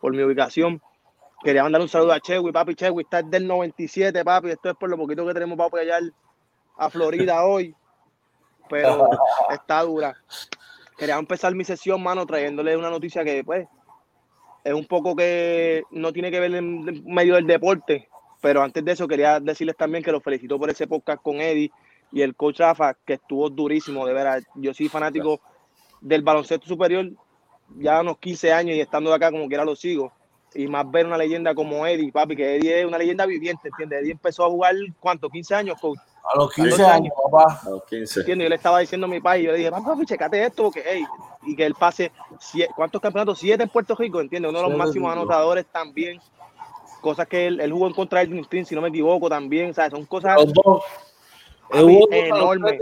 [0.01, 0.83] por mi ubicación.
[1.47, 2.75] Quería mandar un saludo a Chewy, papi.
[2.75, 4.51] Chewy está del 97, papi.
[4.51, 6.03] Esto es por lo poquito que tenemos para apoyar
[6.77, 7.73] a Florida hoy.
[8.69, 9.09] Pero
[9.53, 10.17] está dura.
[10.99, 13.69] Quería empezar mi sesión, mano, trayéndole una noticia que, pues,
[14.65, 18.09] es un poco que no tiene que ver en medio del deporte.
[18.41, 21.71] Pero antes de eso, quería decirles también que los felicito por ese podcast con Eddie
[22.11, 24.43] y el coach Rafa, que estuvo durísimo, de verdad.
[24.57, 25.41] Yo soy fanático
[26.01, 27.09] del baloncesto superior
[27.77, 30.13] ya unos 15 años y estando de acá como quiera lo sigo
[30.55, 34.03] y más ver una leyenda como Eddie, papi, que Eddie es una leyenda viviente, ¿entiendes?
[34.03, 35.29] Eddie empezó a jugar, ¿cuánto?
[35.29, 35.99] ¿15 años, coach?
[36.33, 37.61] A los 15 años, papá.
[37.65, 38.25] A los 15.
[38.27, 41.05] Yo le estaba diciendo a mi país, yo le dije, papi, checate esto, porque, hey,
[41.43, 42.11] y que él pase,
[42.75, 43.39] ¿cuántos campeonatos?
[43.39, 44.51] Siete en Puerto Rico, ¿entiendes?
[44.51, 46.21] Uno de los máximos anotadores también.
[47.01, 49.93] Cosas que él, jugó en contra de Stream, si no me equivoco, también, ¿sabes?
[49.93, 50.37] Son cosas
[51.71, 52.81] enormes.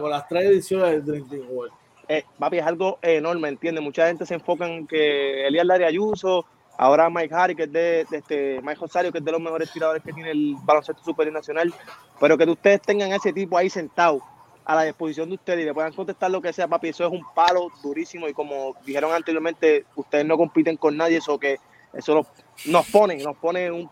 [0.00, 1.70] Con las tres ediciones del Dream Team,
[2.10, 3.84] eh, papi, es algo enorme, ¿entiendes?
[3.84, 6.46] Mucha gente se enfoca en que Elías Larry Ayuso
[6.80, 10.00] Ahora Mike Harry, que es de, este, Mike Rosario, que es de los mejores tiradores
[10.00, 11.74] que tiene el baloncesto superior nacional,
[12.20, 14.22] pero que ustedes tengan ese tipo ahí sentado
[14.64, 17.10] a la disposición de ustedes y le puedan contestar lo que sea, papi, eso es
[17.10, 18.28] un palo durísimo.
[18.28, 21.58] Y como dijeron anteriormente, ustedes no compiten con nadie, eso que
[21.92, 22.24] eso
[22.66, 23.90] nos pone, nos pone un...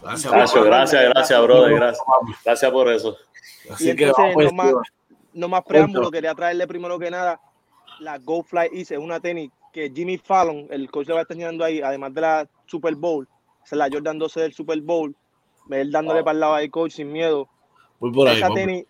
[0.00, 2.06] Gracias, gracias, gracias, gracias, brother, gracias,
[2.42, 3.14] gracias por eso.
[3.70, 4.72] Así que no, más,
[5.34, 7.38] no más preámbulo, quería traerle primero que nada
[8.00, 11.36] la Go Fly Easy, una tenis que Jimmy Fallon, el coach le va a estar
[11.36, 13.28] enseñando ahí, además de la Super Bowl,
[13.64, 15.14] es la Jordan 12 del Super Bowl,
[15.68, 17.48] él dándole para el lado ahí, coach, sin miedo.
[18.28, 18.86] esa, tenis,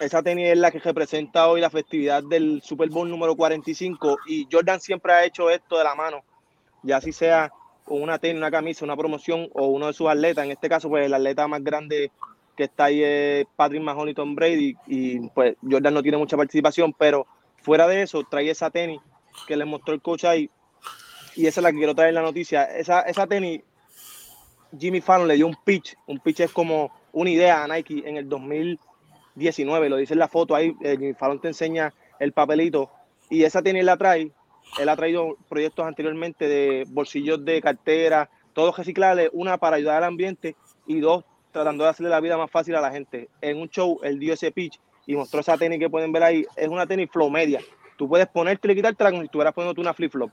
[0.00, 4.48] esa tenis es la que representa hoy la festividad del Super Bowl número 45 y
[4.50, 6.24] Jordan siempre ha hecho esto de la mano,
[6.82, 7.52] ya así sea
[7.86, 11.06] una tenis, una camisa, una promoción o uno de sus atletas, en este caso pues
[11.06, 12.10] el atleta más grande
[12.56, 16.92] que está ahí es Patrick Mahoney Tom Brady y pues Jordan no tiene mucha participación,
[16.92, 17.28] pero
[17.62, 19.00] fuera de eso trae esa tenis
[19.46, 20.50] que le mostró el coach ahí,
[21.38, 22.64] y esa es la que quiero traer la noticia.
[22.64, 23.62] Esa, esa tenis,
[24.76, 25.96] Jimmy Fallon le dio un pitch.
[26.08, 29.88] Un pitch es como una idea a Nike en el 2019.
[29.88, 30.74] Lo dice en la foto ahí.
[30.82, 32.90] Eh, Jimmy Fallon te enseña el papelito.
[33.30, 34.32] Y esa tenis la trae.
[34.80, 39.30] Él ha traído proyectos anteriormente de bolsillos de cartera, todos reciclables.
[39.32, 40.56] Una para ayudar al ambiente
[40.88, 43.28] y dos tratando de hacerle la vida más fácil a la gente.
[43.40, 46.46] En un show, él dio ese pitch y mostró esa tenis que pueden ver ahí.
[46.56, 47.60] Es una tenis flow media.
[47.98, 50.30] Tú puedes ponerte y quitártela como si estuvieras poniéndote una flip-flop.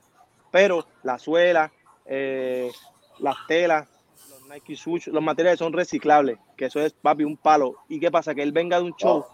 [0.51, 1.71] Pero la suela,
[2.06, 2.71] eh,
[3.19, 3.88] las telas,
[4.30, 7.78] los Nike Swoosh, los materiales son reciclables, que eso es, papi, un palo.
[7.89, 8.36] ¿Y qué pasa?
[8.36, 9.25] Que él venga de un show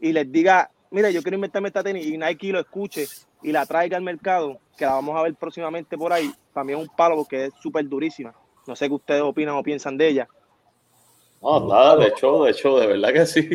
[0.00, 3.06] y les diga, mira, yo quiero inventarme esta tenis y Nike lo escuche
[3.42, 6.32] y la traiga al mercado, que la vamos a ver próximamente por ahí,
[6.64, 8.34] mí es un palo porque es súper durísima.
[8.66, 10.28] No sé qué ustedes opinan o piensan de ella.
[11.42, 13.50] No, nada, de hecho, de hecho, de verdad que sí.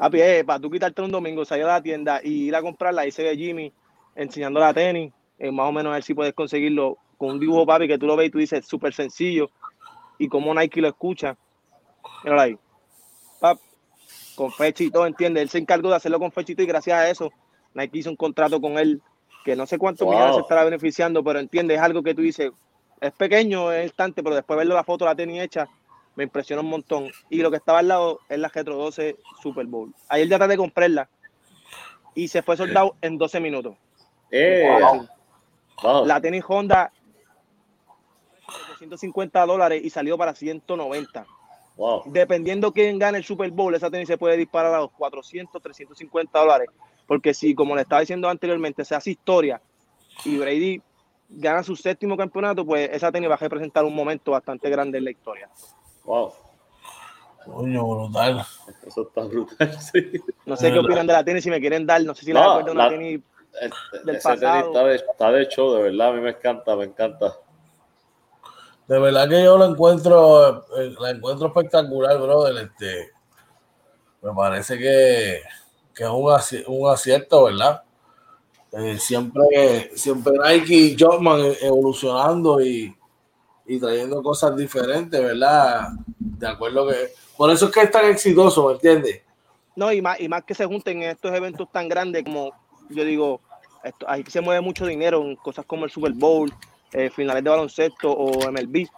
[0.00, 3.02] Papi, eh, para tú quitarte un domingo, salir a la tienda y ir a comprarla,
[3.02, 3.70] ahí se ve Jimmy
[4.14, 7.66] enseñando la tenis, eh, más o menos a ver si puedes conseguirlo con un dibujo,
[7.66, 9.50] papi, que tú lo ves y tú dices súper sencillo,
[10.16, 11.36] y como Nike lo escucha,
[12.24, 12.58] míralo ahí,
[13.40, 13.60] papi,
[14.36, 15.42] con fecha y todo, ¿entiendes?
[15.42, 17.30] Él se encargó de hacerlo con fecha y gracias a eso,
[17.74, 19.02] Nike hizo un contrato con él
[19.44, 22.50] que no sé cuántos millones se estará beneficiando, pero entiende, es algo que tú dices,
[23.02, 25.68] es pequeño, es instante, pero después verlo la foto, la tenis hecha,
[26.20, 27.10] me impresiona un montón.
[27.30, 29.94] Y lo que estaba al lado es la Retro 12 Super Bowl.
[30.10, 31.08] Ayer ya traté de comprarla
[32.14, 33.74] y se fue soldado en 12 minutos.
[34.30, 34.68] Eh,
[36.04, 36.92] La tenis Honda
[38.76, 41.26] 150 dólares y salió para 190.
[42.04, 46.38] Dependiendo quién gane el Super Bowl, esa tenis se puede disparar a los 400, 350
[46.38, 46.68] dólares.
[47.06, 49.62] Porque si, como le estaba diciendo anteriormente, se hace historia
[50.26, 50.82] y Brady
[51.30, 55.04] gana su séptimo campeonato, pues esa tenis va a representar un momento bastante grande en
[55.04, 55.48] la historia.
[56.04, 56.32] Wow.
[57.44, 58.44] Coño, brutal.
[58.86, 60.20] Eso está brutal, sí.
[60.44, 62.56] No sé qué opinan de la tenis, si me quieren dar, no sé si la
[62.56, 63.20] recuerdo una tenis
[64.04, 64.68] del pasado.
[64.68, 67.34] está, de, está de show, de verdad, a mí me encanta, me encanta.
[68.86, 72.64] De verdad que yo lo encuentro, eh, la encuentro espectacular, brother.
[72.64, 73.10] Este,
[74.22, 75.42] me parece que,
[75.94, 77.82] que es un, un acierto, ¿verdad?
[78.72, 82.94] Eh, siempre, siempre Nike y Jotman evolucionando y,
[83.70, 85.90] y, trayendo cosas diferentes, ¿verdad?
[86.18, 87.12] De acuerdo que.
[87.36, 89.22] Por eso es que es tan exitoso, ¿me entiendes?
[89.76, 92.52] No, y más, y más que se junten en estos eventos tan grandes como
[92.90, 93.40] yo digo,
[93.84, 96.52] esto, ahí se mueve mucho dinero en cosas como el Super Bowl,
[96.92, 98.88] eh, finales de baloncesto o MLB.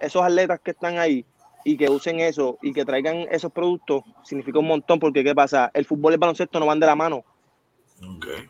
[0.00, 1.24] esos atletas que están ahí
[1.64, 5.70] y que usen eso y que traigan esos productos significa un montón porque ¿qué pasa?
[5.74, 7.24] El fútbol y el baloncesto no van de la mano.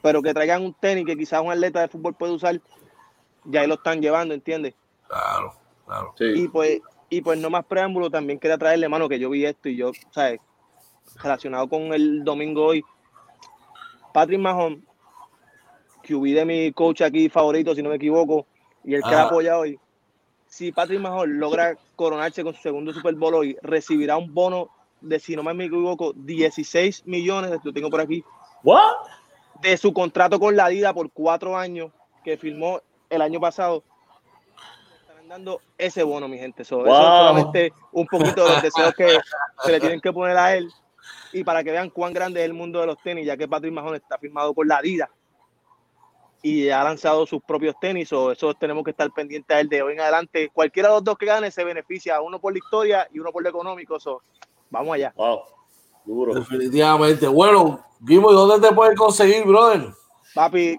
[0.02, 2.60] Pero que traigan un tenis que quizás un atleta de fútbol puede usar,
[3.44, 4.74] ya ahí lo están llevando, ¿entiendes?
[5.08, 5.54] Claro,
[5.86, 6.14] claro.
[6.20, 9.68] Y pues, y pues no más preámbulo, también quería traerle, mano, que yo vi esto
[9.68, 10.40] y yo, ¿sabes?
[11.22, 12.84] Relacionado con el domingo hoy,
[14.12, 14.80] Patrick Mahomes,
[16.02, 18.46] que QB de mi coach aquí favorito, si no me equivoco,
[18.84, 19.78] y el que ha apoyado hoy.
[20.46, 25.18] Si Patrick Mahomes logra coronarse con su segundo Super Bowl hoy, recibirá un bono de,
[25.20, 28.24] si no me equivoco, 16 millones, lo tengo por aquí.
[28.62, 28.94] ¿What?
[29.60, 31.92] De su contrato con la DIDA por cuatro años
[32.24, 33.82] que firmó el año pasado.
[35.28, 36.62] Dando ese bono, mi gente.
[36.62, 39.18] Eso, es solamente un poquito de los deseos que
[39.64, 40.70] se le tienen que poner a él
[41.32, 43.72] y para que vean cuán grande es el mundo de los tenis, ya que Patrick
[43.72, 45.10] Mahomes está firmado por la Adidas
[46.42, 49.82] y ha lanzado sus propios tenis, o eso tenemos que estar pendientes a él de
[49.82, 50.50] hoy en adelante.
[50.52, 53.42] Cualquiera de los dos que gane se beneficia, uno por la historia y uno por
[53.42, 53.98] lo económico.
[54.70, 55.12] vamos allá.
[55.16, 55.40] Wow,
[56.04, 56.34] duro.
[56.34, 57.26] Definitivamente.
[57.26, 59.88] Bueno, Guimo, ¿y dónde te pueden conseguir, brother?
[60.34, 60.76] Papi,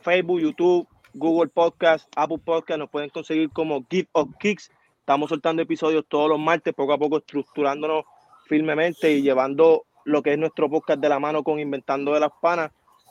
[0.00, 4.70] Facebook, YouTube, Google Podcast, Apple Podcast, nos pueden conseguir como Give of Kicks.
[5.00, 8.04] Estamos soltando episodios todos los martes, poco a poco estructurándonos
[8.46, 12.30] firmemente y llevando lo que es nuestro podcast de la mano con Inventando de las
[12.40, 12.70] Panas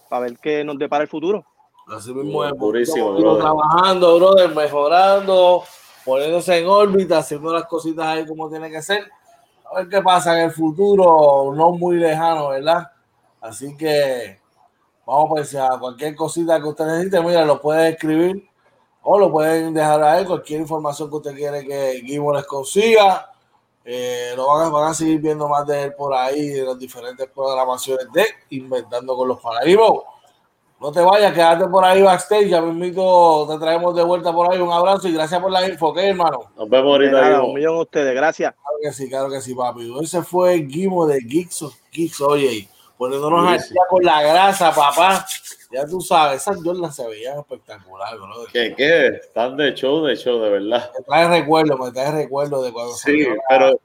[0.10, 1.45] para ver qué nos depara el futuro.
[1.88, 5.63] Así mismo es, purísimo, trabajando, brother, mejorando,
[6.03, 9.10] poniéndose en órbita, haciendo las cositas ahí como tiene que ser.
[9.71, 12.91] A ver qué pasa en el futuro, no muy lejano, ¿verdad?
[13.39, 14.39] Así que
[15.07, 18.47] vamos pues a cualquier cosita que usted necesite, mira, lo puede escribir
[19.01, 23.31] o lo pueden dejar ahí, cualquier información que usted quiere que Guimo les consiga
[23.89, 26.77] eh, lo van a, van a, seguir viendo más de él por ahí, de las
[26.77, 29.91] diferentes programaciones de Inventando con los Paradigmas.
[30.81, 32.49] No te vayas, quédate por ahí backstage.
[32.49, 34.59] Ya mismo te traemos de vuelta por ahí.
[34.59, 36.51] Un abrazo y gracias por la info, ¿ok, hermano?
[36.57, 37.43] Nos vemos ahorita.
[37.43, 38.53] un millón a ustedes, gracias.
[38.53, 39.89] Claro que sí, claro que sí, papi.
[40.01, 42.67] Ese fue el Guimo de Geeks, Geeks oye,
[42.97, 45.25] poniéndonos al día con la grasa, papá.
[45.71, 48.45] Ya tú sabes, esas Jordan se veían espectacular, bro.
[48.51, 49.07] ¿Qué, qué?
[49.07, 50.91] Están de show, de show, de verdad.
[50.97, 53.79] Me trae recuerdo, me trae recuerdo de cuando Sí, pero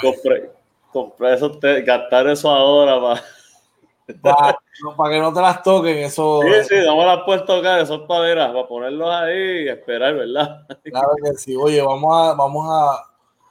[0.00, 0.50] compré,
[0.92, 4.58] compré eso, gastar eso ahora para...
[4.96, 6.40] para que no te las toquen, eso.
[6.42, 10.66] Sí, sí, no me las puedes tocar, esos paderas, para ponerlos ahí y esperar, ¿verdad?
[10.82, 11.54] Claro que sí.
[11.56, 13.04] Oye, vamos a, vamos a,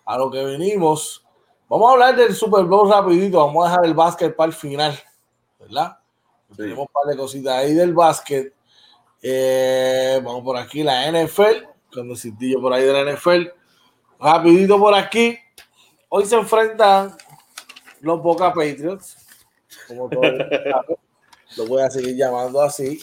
[0.05, 1.25] a lo que venimos.
[1.71, 4.93] Vamos a hablar del Super Bowl rapidito, vamos a dejar el básquet para el final,
[5.57, 5.97] ¿verdad?
[6.53, 8.53] Tenemos un par de cositas ahí del básquet.
[9.21, 13.47] Eh, vamos por aquí, la NFL, cuando yo por ahí de la NFL.
[14.19, 15.39] Rapidito por aquí.
[16.09, 17.15] Hoy se enfrentan
[18.01, 19.15] los Boca Patriots,
[19.87, 20.23] como todo
[21.55, 23.01] lo voy a seguir llamando así.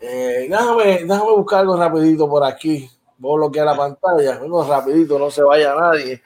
[0.00, 2.90] Eh, déjame, déjame buscar algo rapidito por aquí.
[3.20, 4.38] Voy a bloquear la pantalla.
[4.38, 6.22] Vengo rapidito, no se vaya nadie.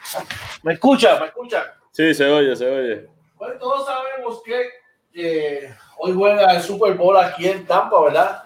[0.63, 1.19] ¿Me escucha?
[1.19, 1.75] ¿Me escucha?
[1.91, 3.09] Sí, se oye, se oye.
[3.37, 4.69] Bueno, todos sabemos que
[5.13, 8.45] eh, hoy juega el Super Bowl aquí en Tampa, ¿verdad?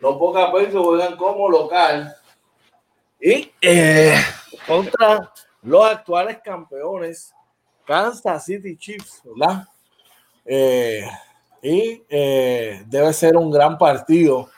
[0.00, 2.14] Los Boca Patriots juegan como local.
[3.18, 4.16] Y eh,
[4.66, 7.34] contra los actuales campeones
[7.86, 9.66] Kansas City Chiefs, ¿verdad?
[10.44, 11.08] Eh,
[11.62, 14.50] y debe ser un gran partido.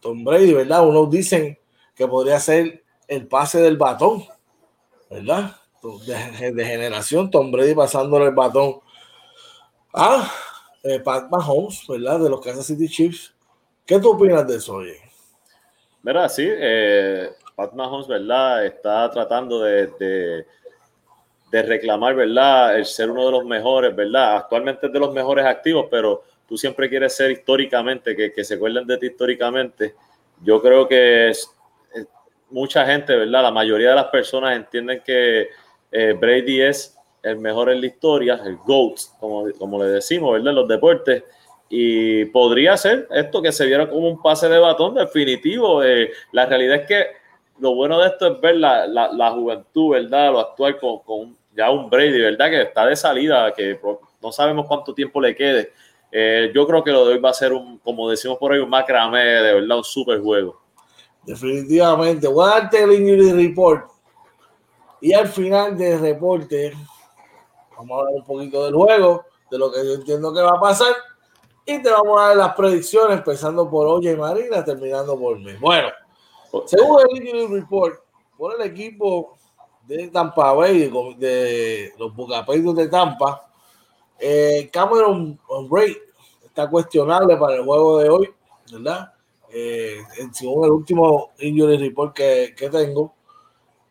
[0.00, 0.86] Tom Brady, ¿verdad?
[0.86, 1.58] Unos dicen
[1.94, 4.24] que podría ser el pase del batón,
[5.10, 5.56] ¿verdad?
[6.06, 8.80] De, generación, Tom Brady pasándole el batón
[9.92, 10.30] Ah,
[10.84, 12.20] eh, Pat Mahomes, ¿verdad?
[12.20, 13.34] De los Kansas City Chiefs.
[13.84, 14.96] ¿Qué tú opinas de eso, oye?
[16.02, 18.64] Mira, sí, eh, Pat Mahomes, ¿verdad?
[18.66, 20.46] Está tratando de, de,
[21.50, 22.78] de, reclamar, ¿verdad?
[22.78, 24.36] El ser uno de los mejores, ¿verdad?
[24.36, 28.54] Actualmente es de los mejores activos, pero tú siempre quieres ser históricamente, que, que se
[28.54, 29.94] acuerden de ti históricamente.
[30.42, 31.48] Yo creo que es,
[31.94, 32.08] es,
[32.50, 33.44] mucha gente, ¿verdad?
[33.44, 35.48] La mayoría de las personas entienden que
[35.92, 40.48] eh, Brady es el mejor en la historia, el GOAT, como, como le decimos, ¿verdad?
[40.48, 41.22] En los deportes.
[41.68, 45.84] Y podría ser esto que se viera como un pase de batón definitivo.
[45.84, 47.06] Eh, la realidad es que
[47.60, 50.32] lo bueno de esto es ver la, la, la juventud, ¿verdad?
[50.32, 52.50] Lo actual con, con, ya un Brady, ¿verdad?
[52.50, 53.78] Que está de salida, que
[54.20, 55.72] no sabemos cuánto tiempo le quede.
[56.12, 58.58] Eh, yo creo que lo de hoy va a ser un, como decimos por ahí,
[58.58, 60.60] un macramé, de verdad, un super juego.
[61.24, 62.26] Definitivamente.
[62.26, 63.90] Voy el injury report.
[65.00, 66.72] Y al final del reporte,
[67.76, 70.60] vamos a hablar un poquito del juego, de lo que yo entiendo que va a
[70.60, 70.94] pasar.
[71.64, 75.52] Y te vamos a dar las predicciones, empezando por Oye Marina, terminando por mí.
[75.60, 75.88] Bueno,
[76.66, 78.00] según el injury report,
[78.36, 79.38] por el equipo
[79.86, 83.49] de Tampa Bay, de, de los Bucapeitos de Tampa,
[84.20, 85.96] eh, Cameron Bray
[86.44, 88.30] está cuestionable para el juego de hoy,
[88.72, 89.12] ¿verdad?
[89.52, 90.02] Eh,
[90.32, 93.14] según el último injury report que, que tengo,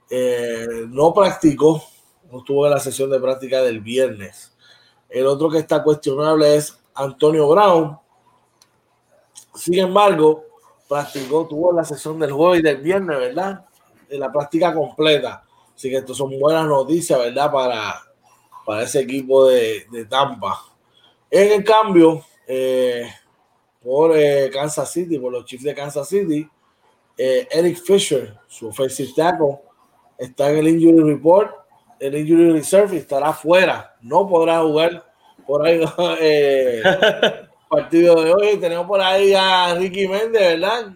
[0.09, 1.83] eh, no practicó,
[2.31, 4.55] no estuvo en la sesión de práctica del viernes.
[5.09, 7.97] El otro que está cuestionable es Antonio Brown.
[9.55, 10.45] Sin embargo,
[10.87, 13.65] practicó, tuvo la sesión del jueves y del viernes, ¿verdad?
[14.09, 15.43] En la práctica completa.
[15.75, 17.51] Así que esto son buenas noticias, ¿verdad?
[17.51, 18.01] Para,
[18.69, 20.63] para ese equipo de, de Tampa.
[21.31, 23.09] En el cambio, eh,
[23.83, 26.47] por eh, Kansas City, por los Chiefs de Kansas City,
[27.17, 29.57] eh, Eric Fisher, su offensive tackle,
[30.19, 31.51] está en el injury report,
[31.99, 33.95] el injury reserve y estará fuera.
[34.01, 35.03] No podrá jugar
[35.47, 35.81] por ahí
[36.21, 36.83] eh,
[37.71, 38.57] partido de hoy.
[38.57, 40.93] Tenemos por ahí a Ricky Méndez, ¿verdad?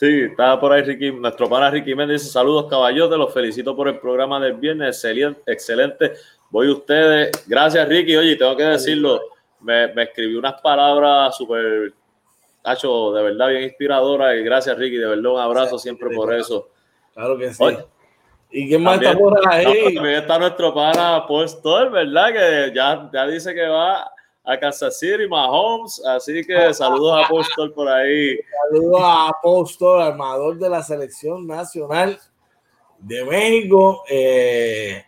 [0.00, 3.86] Sí, estaba por ahí Ricky, nuestro pana Ricky Méndez dice saludos caballotes, los felicito por
[3.86, 6.12] el programa del viernes, excelente, excelente.
[6.48, 9.20] Voy a ustedes, gracias Ricky, oye, tengo que decirlo,
[9.60, 11.92] me, me escribió unas palabras súper,
[12.64, 16.70] Hacho, de verdad bien inspiradoras y gracias Ricky, de verdad un abrazo siempre por eso.
[17.12, 17.62] Claro que sí.
[17.62, 17.84] Oye,
[18.52, 19.66] ¿Y quién más también, está por ahí?
[19.66, 22.32] No, también está nuestro pana Paul ¿verdad?
[22.32, 24.10] Que ya, ya dice que va
[24.44, 26.04] a Kansas City, Mahomes.
[26.04, 28.38] Así que saludos a Paul Stoll por ahí.
[28.70, 32.18] Saludos a Paul Stoll, armador de la selección nacional
[32.98, 34.02] de México.
[34.08, 35.04] Eh,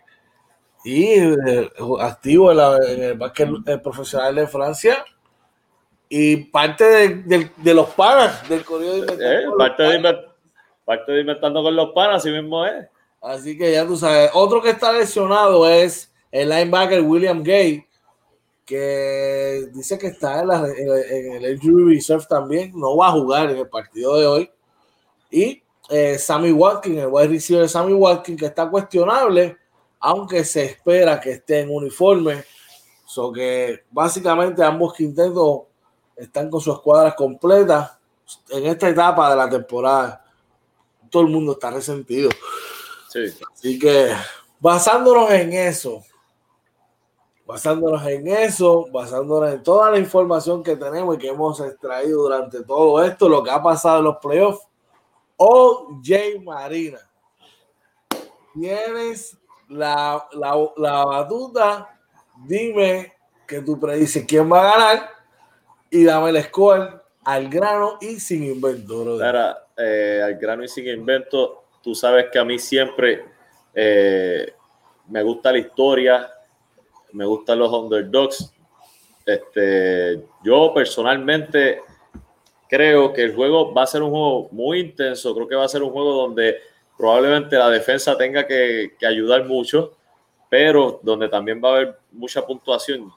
[0.85, 1.69] y eh,
[1.99, 3.49] activo en, la, en el básquet
[3.81, 5.05] profesional de Francia.
[6.09, 10.15] Y parte de, de, de los panas del corrido de eh, parte, de
[10.85, 12.85] parte de inventando con los panas, así mismo es.
[13.21, 14.29] Así que ya tú sabes.
[14.33, 17.87] Otro que está lesionado es el linebacker William Gay,
[18.65, 22.71] que dice que está en, la, en, el injury reserve también.
[22.75, 24.51] No va a jugar en el partido de hoy.
[25.29, 29.57] Y eh, Sammy Watkins, el wide receiver Sammy Watkins, que está cuestionable,
[29.99, 32.43] aunque se espera que esté en uniforme.
[33.05, 35.63] So que básicamente ambos quintetos
[36.15, 37.91] están con sus escuadras completas
[38.49, 40.23] en esta etapa de la temporada.
[41.09, 42.29] Todo el mundo está resentido.
[43.09, 43.25] Sí.
[43.53, 44.09] Así que
[44.59, 46.03] basándonos en eso,
[47.45, 52.63] basándonos en eso, basándonos en toda la información que tenemos y que hemos extraído durante
[52.63, 54.67] todo esto, lo que ha pasado en los playoffs,
[55.37, 56.99] o Jay Marina,
[58.53, 59.37] tienes
[59.67, 61.99] la, la, la batuta,
[62.45, 63.13] dime
[63.47, 65.09] que tú predices quién va a ganar
[65.89, 69.17] y dame el score al grano y sin invento.
[69.17, 73.25] Cara, eh, al grano y sin invento, tú sabes que a mí siempre
[73.73, 74.53] eh,
[75.09, 76.29] me gusta la historia,
[77.13, 78.53] me gustan los underdogs.
[79.25, 81.81] Este, yo personalmente
[82.67, 85.69] creo que el juego va a ser un juego muy intenso, creo que va a
[85.69, 86.57] ser un juego donde
[86.97, 89.93] probablemente la defensa tenga que, que ayudar mucho,
[90.49, 93.11] pero donde también va a haber mucha puntuación.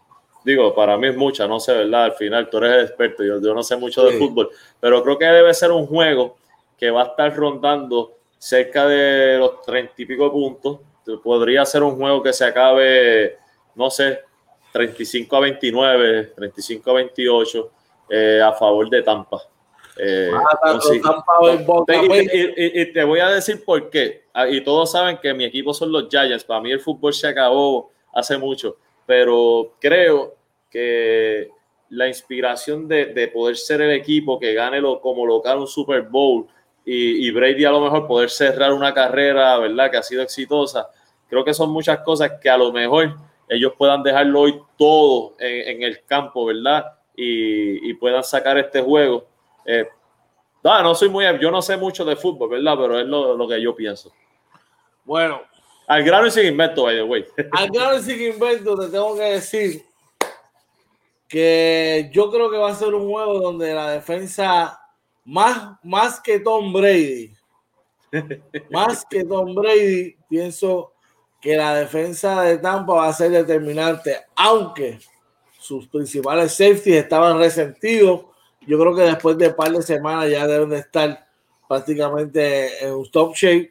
[0.44, 2.04] Digo, para mí es mucha, no sé, ¿verdad?
[2.04, 4.12] Al final tú eres el experto, yo, yo no sé mucho sí.
[4.12, 6.36] de fútbol, pero creo que debe ser un juego
[6.78, 10.78] que va a estar rondando cerca de los treinta y pico puntos.
[11.22, 13.38] Podría ser un juego que se acabe,
[13.76, 14.20] no sé,
[14.72, 17.70] 35 a 29, 35 a 28
[18.10, 19.40] eh, a favor de Tampa.
[19.98, 21.00] Eh, no, sí.
[21.00, 24.24] Tampa y, y, y, y, te voy a decir por qué.
[24.34, 26.44] Ah, y todos saben que mi equipo son los Giants.
[26.44, 30.36] Para mí el fútbol se acabó hace mucho, pero creo
[30.70, 31.50] que
[31.90, 36.02] la inspiración de, de poder ser el equipo que gane lo, como local un Super
[36.02, 36.46] Bowl
[36.84, 39.90] y, y, Brady a lo mejor poder cerrar una carrera, ¿verdad?
[39.90, 40.88] Que ha sido exitosa.
[41.28, 43.16] Creo que son muchas cosas que a lo mejor
[43.48, 46.96] ellos puedan dejarlo hoy todo en, en el campo, ¿verdad?
[47.16, 49.26] y, puedan sacar este juego.
[49.64, 49.88] Eh,
[50.62, 52.76] no, no soy muy, yo no sé mucho de fútbol, ¿verdad?
[52.78, 54.12] Pero es lo, lo que yo pienso.
[55.04, 55.42] Bueno.
[55.88, 57.24] Al grano y sin invento, by the way.
[57.52, 59.84] Al grano y sin invento, te tengo que decir
[61.28, 64.80] que yo creo que va a ser un juego donde la defensa,
[65.24, 67.32] más, más que Tom Brady,
[68.70, 70.92] más que Tom Brady, pienso
[71.46, 74.98] que la defensa de Tampa va a ser determinante, aunque
[75.60, 78.22] sus principales safeties estaban resentidos.
[78.62, 81.24] Yo creo que después de un par de semanas ya deben de estar
[81.68, 83.70] prácticamente en un top shape.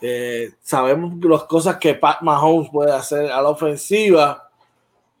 [0.00, 4.48] Eh, sabemos las cosas que Pat Mahomes puede hacer a la ofensiva,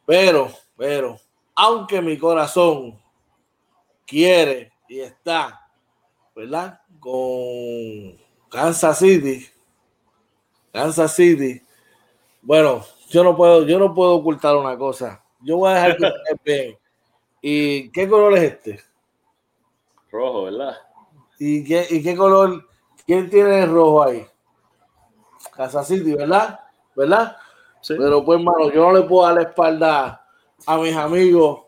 [0.06, 1.18] pero, pero,
[1.56, 2.96] aunque mi corazón
[4.06, 5.68] quiere y está,
[6.36, 6.80] ¿verdad?
[7.00, 8.16] Con
[8.48, 9.44] Kansas City,
[10.78, 11.60] Kansas City.
[12.40, 15.20] Bueno, yo no puedo, yo no puedo ocultar una cosa.
[15.40, 16.12] Yo voy a dejar que
[16.44, 16.78] vean.
[17.42, 18.80] ¿Y qué color es este?
[20.12, 20.76] Rojo, ¿verdad?
[21.40, 22.64] ¿Y qué, ¿Y qué color?
[23.04, 24.24] ¿Quién tiene el rojo ahí?
[25.56, 26.60] Kansas City, ¿verdad?
[26.94, 27.36] ¿Verdad?
[27.80, 27.94] Sí.
[27.98, 30.24] Pero pues, hermano, yo no le puedo dar la espalda
[30.64, 31.62] a mis amigos.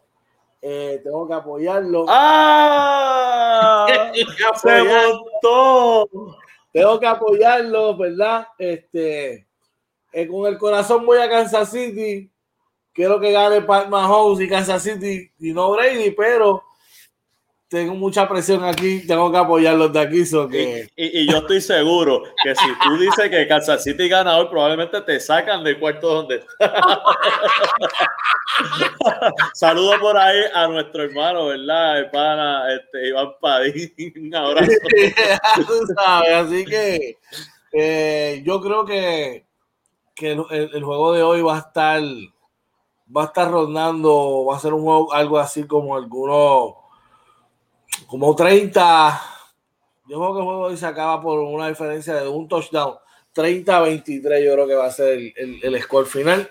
[0.63, 2.07] Eh, tengo que apoyarlo.
[2.09, 3.87] ¡Ah!
[4.63, 6.39] ¡Se montó!
[6.73, 8.47] Tengo que apoyarlo, ¿verdad?
[8.59, 9.47] Este,
[10.13, 12.31] eh, con el corazón voy a Kansas City.
[12.93, 16.63] Quiero que gane Pat Mahomes y Kansas City y no Brady, pero
[17.71, 20.25] tengo mucha presión aquí, tengo que apoyarlos de aquí.
[20.51, 20.91] que...
[20.97, 25.01] Y, y, yo estoy seguro que si tú dices que Kansas City gana hoy, probablemente
[25.03, 26.45] te sacan del cuarto donde
[29.55, 32.01] Saludo por ahí a nuestro hermano, ¿verdad?
[32.01, 34.35] El pana este, Iván Padín.
[34.35, 34.73] Abrazo.
[36.35, 37.19] así que
[37.73, 39.47] eh, yo creo que,
[40.17, 42.03] que el, el, juego de hoy va a estar
[43.17, 46.80] va a estar rondando, va a ser un juego algo así como algunos
[48.11, 49.23] como 30.
[50.09, 52.97] Yo creo que el juego hoy se acaba por una diferencia de un touchdown.
[53.33, 56.51] 30-23 yo creo que va a ser el, el, score final.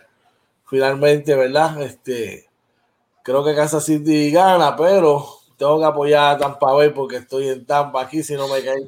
[0.65, 1.81] Finalmente, ¿verdad?
[1.81, 2.47] Este,
[3.23, 7.65] creo que Kansas City gana, pero tengo que apoyar a Tampa Bay porque estoy en
[7.65, 8.87] Tampa aquí si no me cae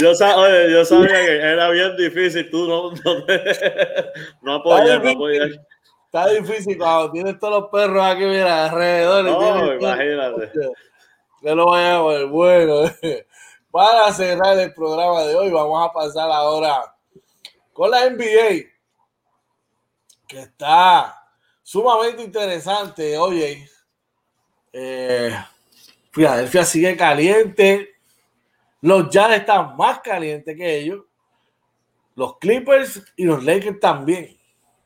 [0.00, 3.26] yo, oye, yo sabía que era bien difícil tú no, no,
[4.42, 5.50] no apoyar, no apoyar.
[6.16, 9.22] Está difícil cuando tienes todos los perros aquí, mira, alrededor.
[9.22, 10.50] No, imagínate.
[11.42, 12.26] Que lo vaya a ver.
[12.28, 12.90] Bueno,
[13.70, 16.96] para cerrar el programa de hoy, vamos a pasar ahora
[17.74, 18.64] con la NBA,
[20.26, 21.22] que está
[21.62, 23.18] sumamente interesante.
[23.18, 23.68] Oye,
[24.72, 25.36] eh,
[26.12, 27.90] Filadelfia sigue caliente.
[28.80, 31.04] Los Jazz están más calientes que ellos.
[32.14, 34.34] Los Clippers y los Lakers también.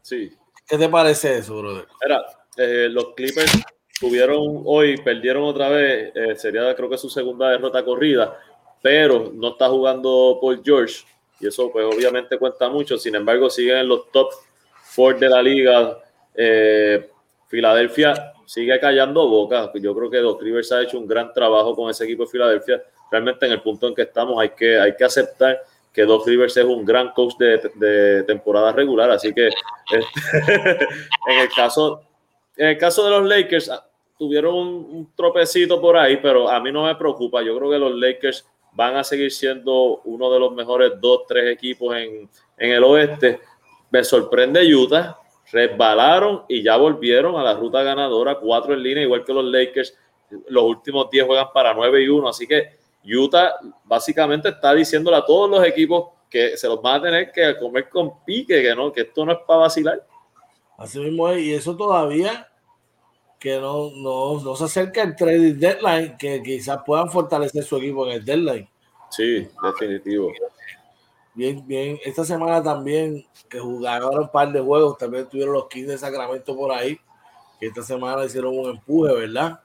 [0.03, 0.37] Sí.
[0.71, 1.85] ¿Qué te parece eso, brother?
[2.01, 2.25] Mira,
[2.57, 3.51] eh, los Clippers
[3.99, 8.39] tuvieron hoy, perdieron otra vez, eh, sería creo que su segunda derrota corrida,
[8.81, 11.05] pero no está jugando Paul George
[11.41, 14.31] y eso pues obviamente cuenta mucho, sin embargo siguen en los top
[14.85, 15.99] four de la liga.
[16.37, 17.11] Eh,
[17.49, 21.91] Filadelfia sigue callando boca, yo creo que Doc Rivers ha hecho un gran trabajo con
[21.91, 25.03] ese equipo de Filadelfia, realmente en el punto en que estamos hay que, hay que
[25.03, 25.61] aceptar
[25.93, 30.07] que Doc Rivers es un gran coach de, temporada regular, así que este,
[31.27, 32.03] en el caso
[32.61, 33.87] en el caso de los Lakers ah,
[34.19, 37.43] tuvieron un, tropecito por ahí, pero a mí no me preocupa.
[37.43, 41.51] Yo creo que los Lakers van a seguir siendo uno de los mejores dos, tres
[41.51, 42.29] equipos en,
[42.59, 43.41] en el oeste.
[43.91, 45.17] Me sorprende Utah,
[45.51, 49.97] resbalaron y ya volvieron a la ruta ganadora, cuatro en línea, igual que los Lakers.
[50.49, 55.25] Los últimos 10 juegan para 9 y 1, así que Utah básicamente está diciéndole a
[55.25, 58.93] todos los equipos que se los van a tener que comer con pique, que no,
[58.93, 60.07] que esto no es para vacilar.
[60.79, 62.47] Así mismo es, y eso todavía
[63.39, 68.13] que no, no, se acerca el trading deadline, que quizás puedan fortalecer su equipo en
[68.13, 68.69] el deadline.
[69.11, 70.31] Sí, definitivo.
[71.35, 71.99] Bien, bien.
[72.05, 76.55] Esta semana también que jugaron un par de juegos, también tuvieron los 15 de Sacramento
[76.55, 76.99] por ahí,
[77.59, 79.61] que esta semana hicieron un empuje, ¿verdad?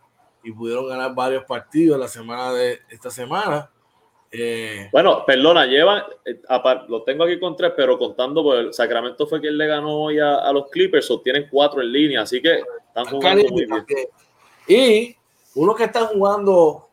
[0.45, 3.69] Y pudieron ganar varios partidos la semana de esta semana.
[4.31, 6.39] Eh, bueno, perdona, llevan, eh,
[6.87, 10.51] lo tengo aquí con tres, pero contando, pues Sacramento fue quien le ganó hoy a,
[10.51, 13.85] los Clippers, o tienen cuatro en línea, así que están jugando muy bien.
[14.67, 15.15] Y
[15.55, 16.89] uno que están jugando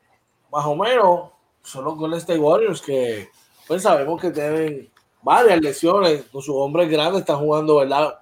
[0.50, 1.30] más o menos
[1.62, 3.28] son los Golden State Warriors, que
[3.66, 4.90] pues sabemos que tienen
[5.20, 8.18] varias lesiones, con sus hombres grandes están jugando, ¿verdad?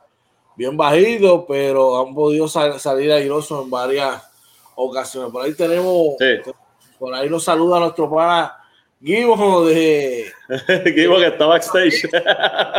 [0.57, 4.30] Bien bajitos, pero han podido salir airosos en varias
[4.89, 5.31] ocasiones.
[5.31, 6.14] Por ahí tenemos,
[6.99, 8.57] por ahí nos saluda nuestro pana
[9.03, 10.31] Gibo de.
[10.95, 11.93] Gibo que está backstage.
[11.93, 12.07] sí,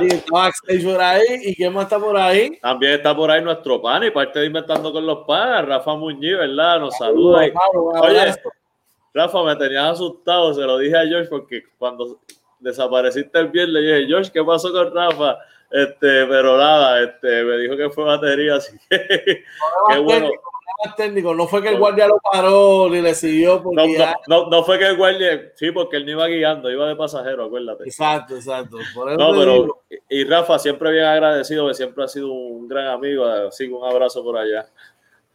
[0.08, 1.26] está backstage por ahí.
[1.44, 2.58] ¿Y quién más está por ahí?
[2.62, 6.38] También está por ahí nuestro pan y parte de Inventando con los Panas, Rafa Muñiz,
[6.38, 6.80] ¿verdad?
[6.80, 7.50] Nos saluda.
[8.02, 8.36] Oye,
[9.14, 12.20] Rafa, me tenías asustado, se lo dije a George porque cuando
[12.60, 15.38] desapareciste el viernes, le dije, George, ¿qué pasó con Rafa?
[15.70, 18.98] Este, pero nada, este, me dijo que fue batería, así que
[19.90, 20.28] qué bueno.
[20.28, 20.51] Técnico,
[21.36, 23.64] no fue que el guardia lo paró ni le siguió.
[23.72, 23.84] No,
[24.28, 27.46] no, no, fue que el guardia, sí, porque él no iba guiando, iba de pasajero,
[27.46, 27.84] acuérdate.
[27.86, 28.78] Exacto, exacto.
[28.96, 33.68] no, pero, y Rafa, siempre bien agradecido, que siempre ha sido un gran amigo, así
[33.68, 34.68] que un abrazo por allá.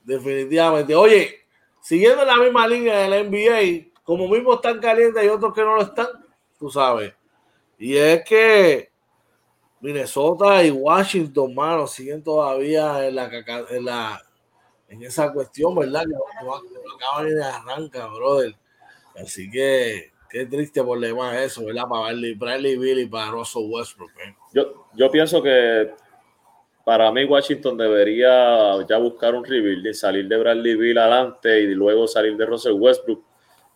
[0.05, 0.95] Definitivamente.
[0.95, 1.41] Oye,
[1.81, 5.83] siguiendo la misma línea del NBA, como mismo están calientes y otros que no lo
[5.83, 6.09] están,
[6.59, 7.13] tú sabes.
[7.79, 8.91] Y es que
[9.81, 13.31] Minnesota y Washington, mano, siguen todavía en la,
[13.71, 14.26] en la
[14.89, 16.05] en esa cuestión, ¿verdad?
[16.05, 16.15] Que
[16.95, 18.55] acaban de arranca, brother.
[19.17, 21.85] Así que qué triste por demás eso, ¿verdad?
[21.89, 24.11] Para Bradley Bill y para Russell Westbrook.
[24.25, 24.35] ¿eh?
[24.53, 25.91] Yo, yo pienso que
[26.85, 32.07] para mí Washington debería ya buscar un rebuild salir de Bradley Bill adelante y luego
[32.07, 33.25] salir de Russell Westbrook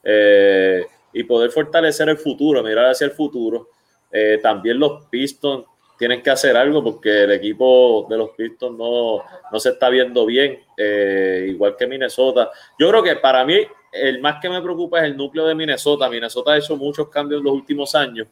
[0.05, 3.69] eh, y poder fortalecer el futuro, mirar hacia el futuro.
[4.13, 5.65] Eh, también los Pistons
[6.01, 9.23] tienen que hacer algo porque el equipo de los Pistons no,
[9.53, 12.51] no se está viendo bien, eh, igual que Minnesota.
[12.79, 13.59] Yo creo que para mí
[13.93, 16.09] el más que me preocupa es el núcleo de Minnesota.
[16.09, 18.29] Minnesota ha hecho muchos cambios en los últimos años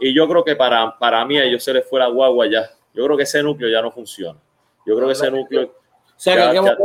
[0.00, 2.70] y yo creo que para, para mí a ellos se les fue la guagua ya.
[2.94, 4.40] Yo creo que ese núcleo ya no funciona.
[4.86, 5.64] Yo creo que ese núcleo...
[5.64, 5.70] O
[6.16, 6.76] sea, que hay, que mover,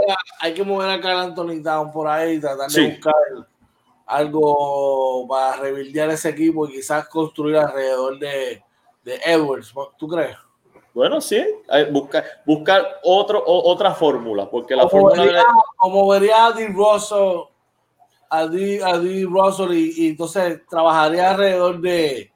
[0.41, 3.13] hay, que mover, a Carl Anthony Town por ahí y tratar de buscar
[4.05, 8.66] algo para rebildear ese equipo y quizás construir alrededor de
[9.07, 10.35] de Edwards, ¿tú crees?
[10.93, 11.41] Bueno, sí,
[11.91, 15.43] buscar, buscar otro, otra fórmula, porque la como fórmula vería,
[15.77, 16.67] Como vería a D.
[16.67, 17.43] Russell,
[18.29, 19.25] a D, a D.
[19.25, 22.29] Russell y, entonces trabajaría alrededor de,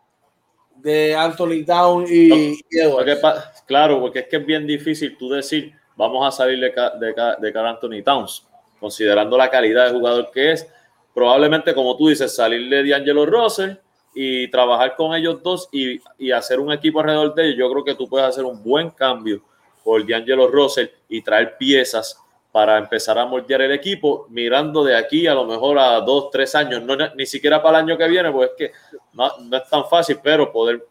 [0.78, 3.22] de Anthony Town y, Edwards.
[3.66, 7.52] claro, porque es que es bien difícil tú decir, vamos a salir de, de, de
[7.52, 8.48] Carl Anthony Towns,
[8.80, 10.72] considerando la calidad de jugador que es.
[11.14, 13.76] Probablemente, como tú dices, salir de D'Angelo Russell
[14.14, 17.84] y trabajar con ellos dos y, y, hacer un equipo alrededor de ellos, yo creo
[17.84, 19.42] que tú puedes hacer un buen cambio
[19.84, 22.18] por D'Angelo Russell y traer piezas
[22.52, 26.54] para empezar a moldear el equipo, mirando de aquí a lo mejor a dos, tres
[26.54, 28.72] años, no, ni siquiera para el año que viene, pues es que
[29.14, 30.86] no, no es tan fácil, pero poder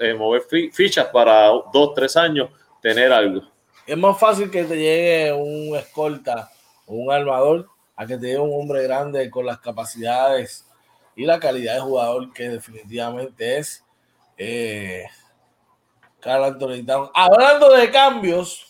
[0.00, 3.42] eh, mover fichas para dos, tres años, tener algo.
[3.86, 6.50] Es más fácil que te llegue un escolta
[6.86, 10.66] o un armador a que te llegue un hombre grande con las capacidades
[11.14, 13.84] y la calidad de jugador que definitivamente es
[14.36, 15.04] eh,
[16.20, 17.10] Carl Anthony Town.
[17.14, 18.66] Hablando de cambios,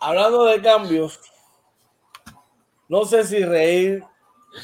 [0.00, 1.20] hablando de cambios,
[2.88, 4.04] no sé si reír,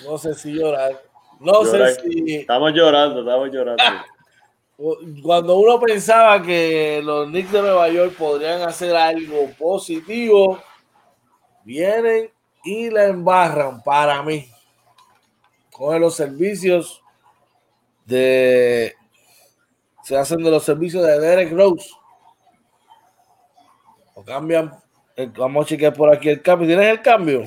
[0.05, 1.03] no sé si llorar,
[1.41, 2.37] no sé si.
[2.37, 3.83] Estamos llorando, estamos llorando.
[5.23, 10.61] Cuando uno pensaba que los Knicks de Nueva York podrían hacer algo positivo,
[11.63, 12.33] vienen
[12.65, 14.49] y la embarran para mí
[15.75, 17.03] coge los servicios
[18.07, 18.95] de.
[20.05, 21.91] Se hacen de los servicios de Derek Rose.
[24.15, 24.71] O cambian.
[25.17, 26.69] Eh, vamos a chequear por aquí el cambio.
[26.69, 27.43] ¿Tienes el cambio?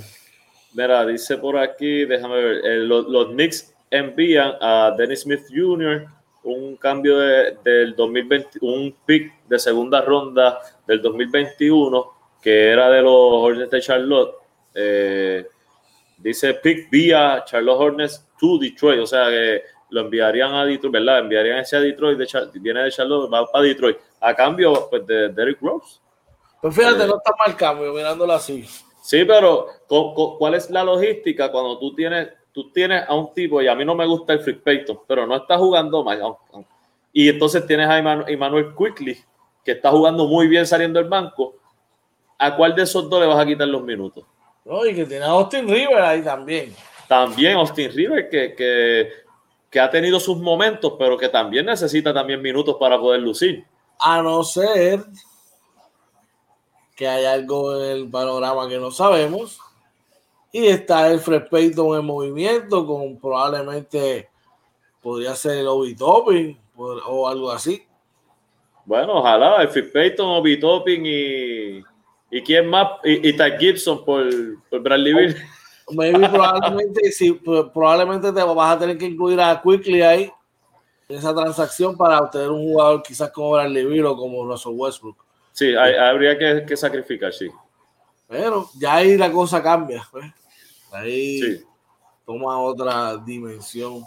[0.74, 2.66] Mira, dice por aquí, déjame ver.
[2.66, 6.08] Eh, los, Knicks envían a Dennis Smith Jr.
[6.44, 13.02] un cambio de, del 2020, un pick de segunda ronda del 2021 que era de
[13.02, 14.36] los Hornets de Charlotte.
[14.74, 15.48] Eh,
[16.18, 21.20] dice pick vía Charlotte Hornets to Detroit, o sea que lo enviarían a Detroit, ¿verdad?
[21.20, 25.30] Enviarían ese a Detroit, de viene de Charlotte, va para Detroit, a cambio pues, de
[25.30, 26.00] Derrick Rose.
[26.62, 28.66] Pues fíjate, eh, no está mal cambio, mirándolo así.
[29.02, 29.68] Sí, pero
[30.38, 33.86] ¿cuál es la logística cuando tú tienes, tú tienes a un tipo, y a mí
[33.86, 36.22] no me gusta el Freak Payton, pero no está jugando mal,
[37.14, 39.18] y entonces tienes a Emmanuel Quickly,
[39.64, 41.56] que está jugando muy bien saliendo del banco,
[42.38, 44.26] ¿a cuál de esos dos le vas a quitar los minutos?
[44.68, 46.76] No, y que tiene a Austin River ahí también.
[47.08, 49.10] También Austin River, que, que,
[49.70, 53.66] que, ha tenido sus momentos, pero que también necesita también minutos para poder lucir.
[53.98, 55.06] A no ser
[56.98, 59.60] que hay algo en el panorama que no sabemos.
[60.52, 64.30] Y está el Fred Payton en movimiento, con probablemente
[65.02, 67.88] podría ser el Obi Topping o algo así.
[68.84, 71.84] Bueno, ojalá el Fred Payton, Obi Topping y
[72.30, 72.88] ¿Y quién más?
[73.04, 74.30] Y, y Ty Gibson por,
[74.70, 75.36] por Bradley Bill.
[75.88, 80.32] probablemente, sí, probablemente te vas a tener que incluir a Quickly ahí
[81.08, 85.18] en esa transacción para obtener un jugador quizás como Bradley Bill o como Russell Westbrook.
[85.54, 87.50] Sí, hay, habría que, que, sacrificar, sí.
[88.28, 90.06] Pero ya ahí la cosa cambia.
[90.12, 90.26] Pues.
[90.92, 91.64] Ahí
[92.26, 94.04] toma otra dimensión.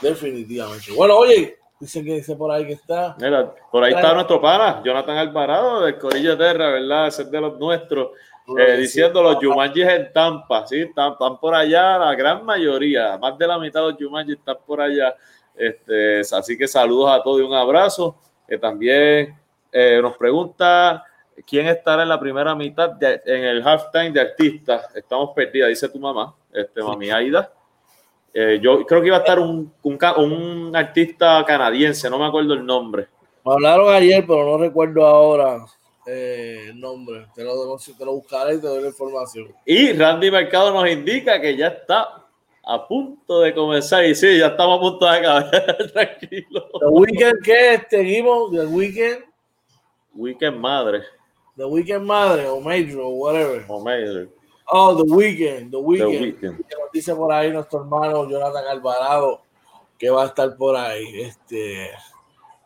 [0.00, 0.92] Definitivamente.
[0.92, 3.16] Bueno, oye, dicen que dice por ahí que está.
[3.18, 7.08] Mira, por ahí está nuestro pana, Jonathan Alvarado, del Corillo Terra, ¿verdad?
[7.08, 8.10] Ese es de los nuestros.
[8.56, 10.82] Eh, diciendo los Jumanjis en Tampa, ¿sí?
[10.82, 14.80] Están, por allá, la gran mayoría, más de la mitad de los Jumanjis están por
[14.80, 15.14] allá.
[15.56, 18.16] Este, así que saludos a todos y un abrazo.
[18.46, 19.36] Que también
[19.72, 21.04] eh, nos pregunta
[21.46, 24.94] quién estará en la primera mitad en el halftime de artistas.
[24.94, 27.50] Estamos perdidas, dice tu mamá, este, mami Aida.
[28.34, 32.64] Eh, yo creo que iba a estar un, un, artista canadiense, no me acuerdo el
[32.64, 33.08] nombre.
[33.44, 35.66] Me hablaron ayer, pero no recuerdo ahora
[36.06, 37.26] eh, el nombre.
[37.34, 39.54] Te lo, te lo buscaré y te doy la información.
[39.66, 42.22] Y Randy Mercado nos indica que ya está
[42.64, 44.04] a punto de comenzar.
[44.04, 45.50] Y sí, ya estamos a punto de acabar.
[45.92, 46.68] Tranquilo.
[46.80, 47.86] ¿The Weekend qué?
[47.90, 48.50] Seguimos.
[48.52, 49.24] ¿The Weekend?
[50.14, 51.02] Weekend Madre.
[51.56, 53.64] The Weekend Madre o Major o whatever.
[53.68, 54.28] O Major.
[54.66, 56.64] Oh, The Weekend, The Weekend.
[56.92, 59.42] dice por ahí nuestro hermano Jonathan Alvarado
[59.98, 61.22] que va a estar por ahí.
[61.22, 61.90] Este,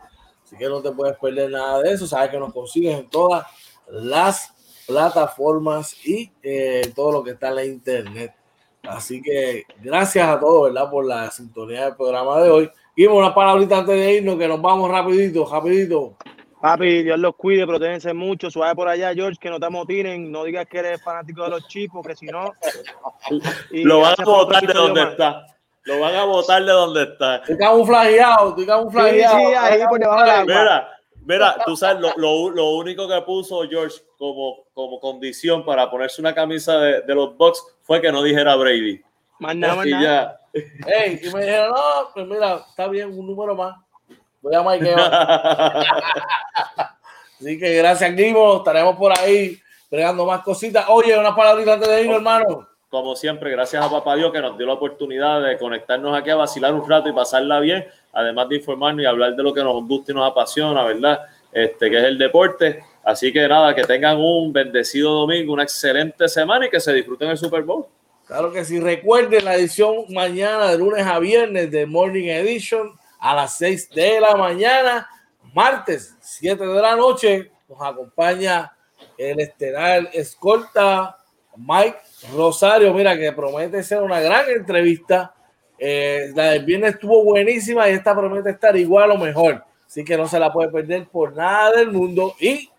[0.46, 2.08] Así que no te puedes perder nada de eso.
[2.08, 3.46] Sabes que nos consigues en todas
[3.90, 4.54] las
[4.88, 8.39] plataformas y eh, todo lo que está en la internet.
[8.84, 10.90] Así que gracias a todos, ¿verdad?
[10.90, 12.72] Por la sintonía del programa de hoy.
[12.96, 16.16] Y una palabrita antes de irnos, que nos vamos rapidito, rapidito.
[16.62, 20.44] Papi, Dios los cuide, protéjense mucho, suave por allá, George, que no te motiren, no
[20.44, 22.54] digas que eres fanático de los chicos, que si no...
[23.72, 25.46] Lo van a botar de donde está.
[25.84, 27.38] Lo van a botar de donde está.
[27.38, 29.40] Estoy camuflajeado, estoy camuflajeado.
[29.40, 30.99] Sí, sí, ahí por debajo de la Mira,
[31.30, 36.20] Mira, tú sabes, lo, lo, lo, único que puso George como, como condición para ponerse
[36.20, 39.00] una camisa de, de los Bucks fue que no dijera Brady.
[39.38, 40.42] Más nada, más nada.
[40.52, 43.76] Hey, y me dijeron, no, pues mira, está bien, un número más.
[44.42, 44.92] Voy a Mike.
[47.40, 48.58] Así que gracias, Nimo.
[48.58, 49.56] Estaremos por ahí
[49.88, 50.86] pegando más cositas.
[50.88, 52.68] Oye, una palabrita antes de ir, hermano.
[52.90, 56.38] Como siempre, gracias a Papá Dios que nos dio la oportunidad de conectarnos aquí a
[56.38, 59.86] vacilar un rato y pasarla bien además de informarnos y hablar de lo que nos
[59.88, 61.22] gusta y nos apasiona, ¿verdad?
[61.52, 62.84] Este, que es el deporte.
[63.04, 67.30] Así que nada, que tengan un bendecido domingo, una excelente semana y que se disfruten
[67.30, 67.86] el Super Bowl.
[68.28, 73.34] Claro que sí, recuerden la edición mañana de lunes a viernes de Morning Edition a
[73.34, 75.10] las 6 de la mañana,
[75.54, 78.72] martes 7 de la noche, nos acompaña
[79.18, 81.18] el estelar escolta
[81.58, 81.98] Mike
[82.34, 85.34] Rosario, mira que promete ser una gran entrevista
[85.80, 89.64] eh, la del viernes estuvo buenísima y esta promete estar igual o mejor.
[89.88, 92.36] Así que no se la puede perder por nada del mundo.
[92.40, 92.70] Y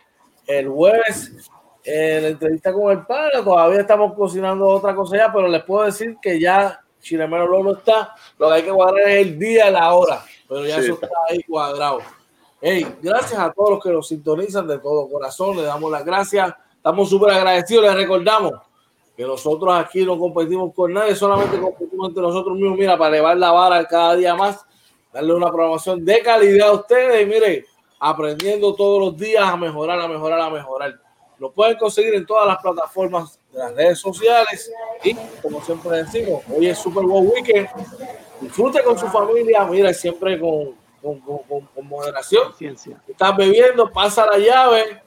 [0.47, 1.33] el jueves,
[1.85, 5.87] en la entrevista con el padre, todavía estamos cocinando otra cosa ya, pero les puedo
[5.87, 8.15] decir que ya Chilemero Lolo está.
[8.39, 11.09] Lo que hay que cuadrar es el día y la hora, pero ya eso está
[11.29, 12.01] ahí cuadrado.
[12.61, 15.57] Hey, gracias a todos los que nos sintonizan de todo corazón.
[15.57, 16.53] Le damos las gracias.
[16.77, 17.85] Estamos súper agradecidos.
[17.85, 18.53] Les recordamos
[19.21, 23.37] que nosotros aquí no competimos con nadie, solamente competimos entre nosotros mismos, mira, para elevar
[23.37, 24.65] la vara cada día más,
[25.13, 27.67] darle una programación de calidad a ustedes y mire,
[27.99, 30.99] aprendiendo todos los días a mejorar, a mejorar, a mejorar.
[31.39, 34.73] Lo pueden conseguir en todas las plataformas de las redes sociales
[35.05, 37.69] y como siempre decimos, hoy es Super Bowl Weekend,
[38.41, 42.55] disfrute con su familia, mira, siempre con, con, con, con moderación.
[43.07, 45.03] Estás bebiendo, pasa la llave.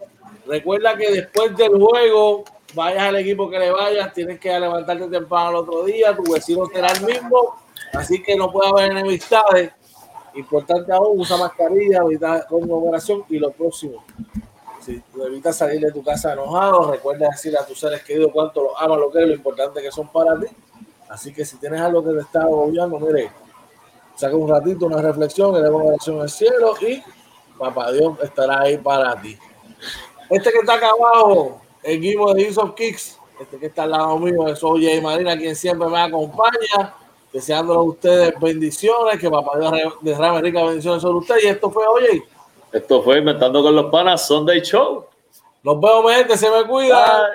[0.46, 2.44] Recuerda que después del juego
[2.74, 6.66] vayas al equipo que le vayas, tienes que levantarte temprano el otro día, tu vecino
[6.68, 7.56] será el mismo,
[7.94, 9.72] así que no puede haber enemistades.
[10.36, 14.04] Importante aún, usa mascarilla, evita conglomeración y lo próximo.
[14.82, 18.74] Si evitas salir de tu casa enojado, recuerda decirle a tus seres queridos cuánto los
[18.78, 20.48] amas, lo que es lo importante que son para ti.
[21.10, 23.32] Así que si tienes algo que te está agobiando, mire,
[24.16, 27.02] saca un ratito, una reflexión, eleva una oración al cielo y
[27.58, 29.38] papá Dios estará ahí para ti.
[30.30, 34.48] Este que está acá abajo, equipo de Use Kicks, este que está al lado mío
[34.48, 36.94] es Oye Marina, quien siempre me acompaña,
[37.32, 41.44] deseándole a ustedes bendiciones, que papá Dios derrame ricas bendiciones sobre ustedes.
[41.44, 42.24] Y esto fue Oye.
[42.72, 45.06] Esto fue Inventando con los Panas Sunday Show.
[45.64, 47.30] Nos vemos, gente, se me cuida.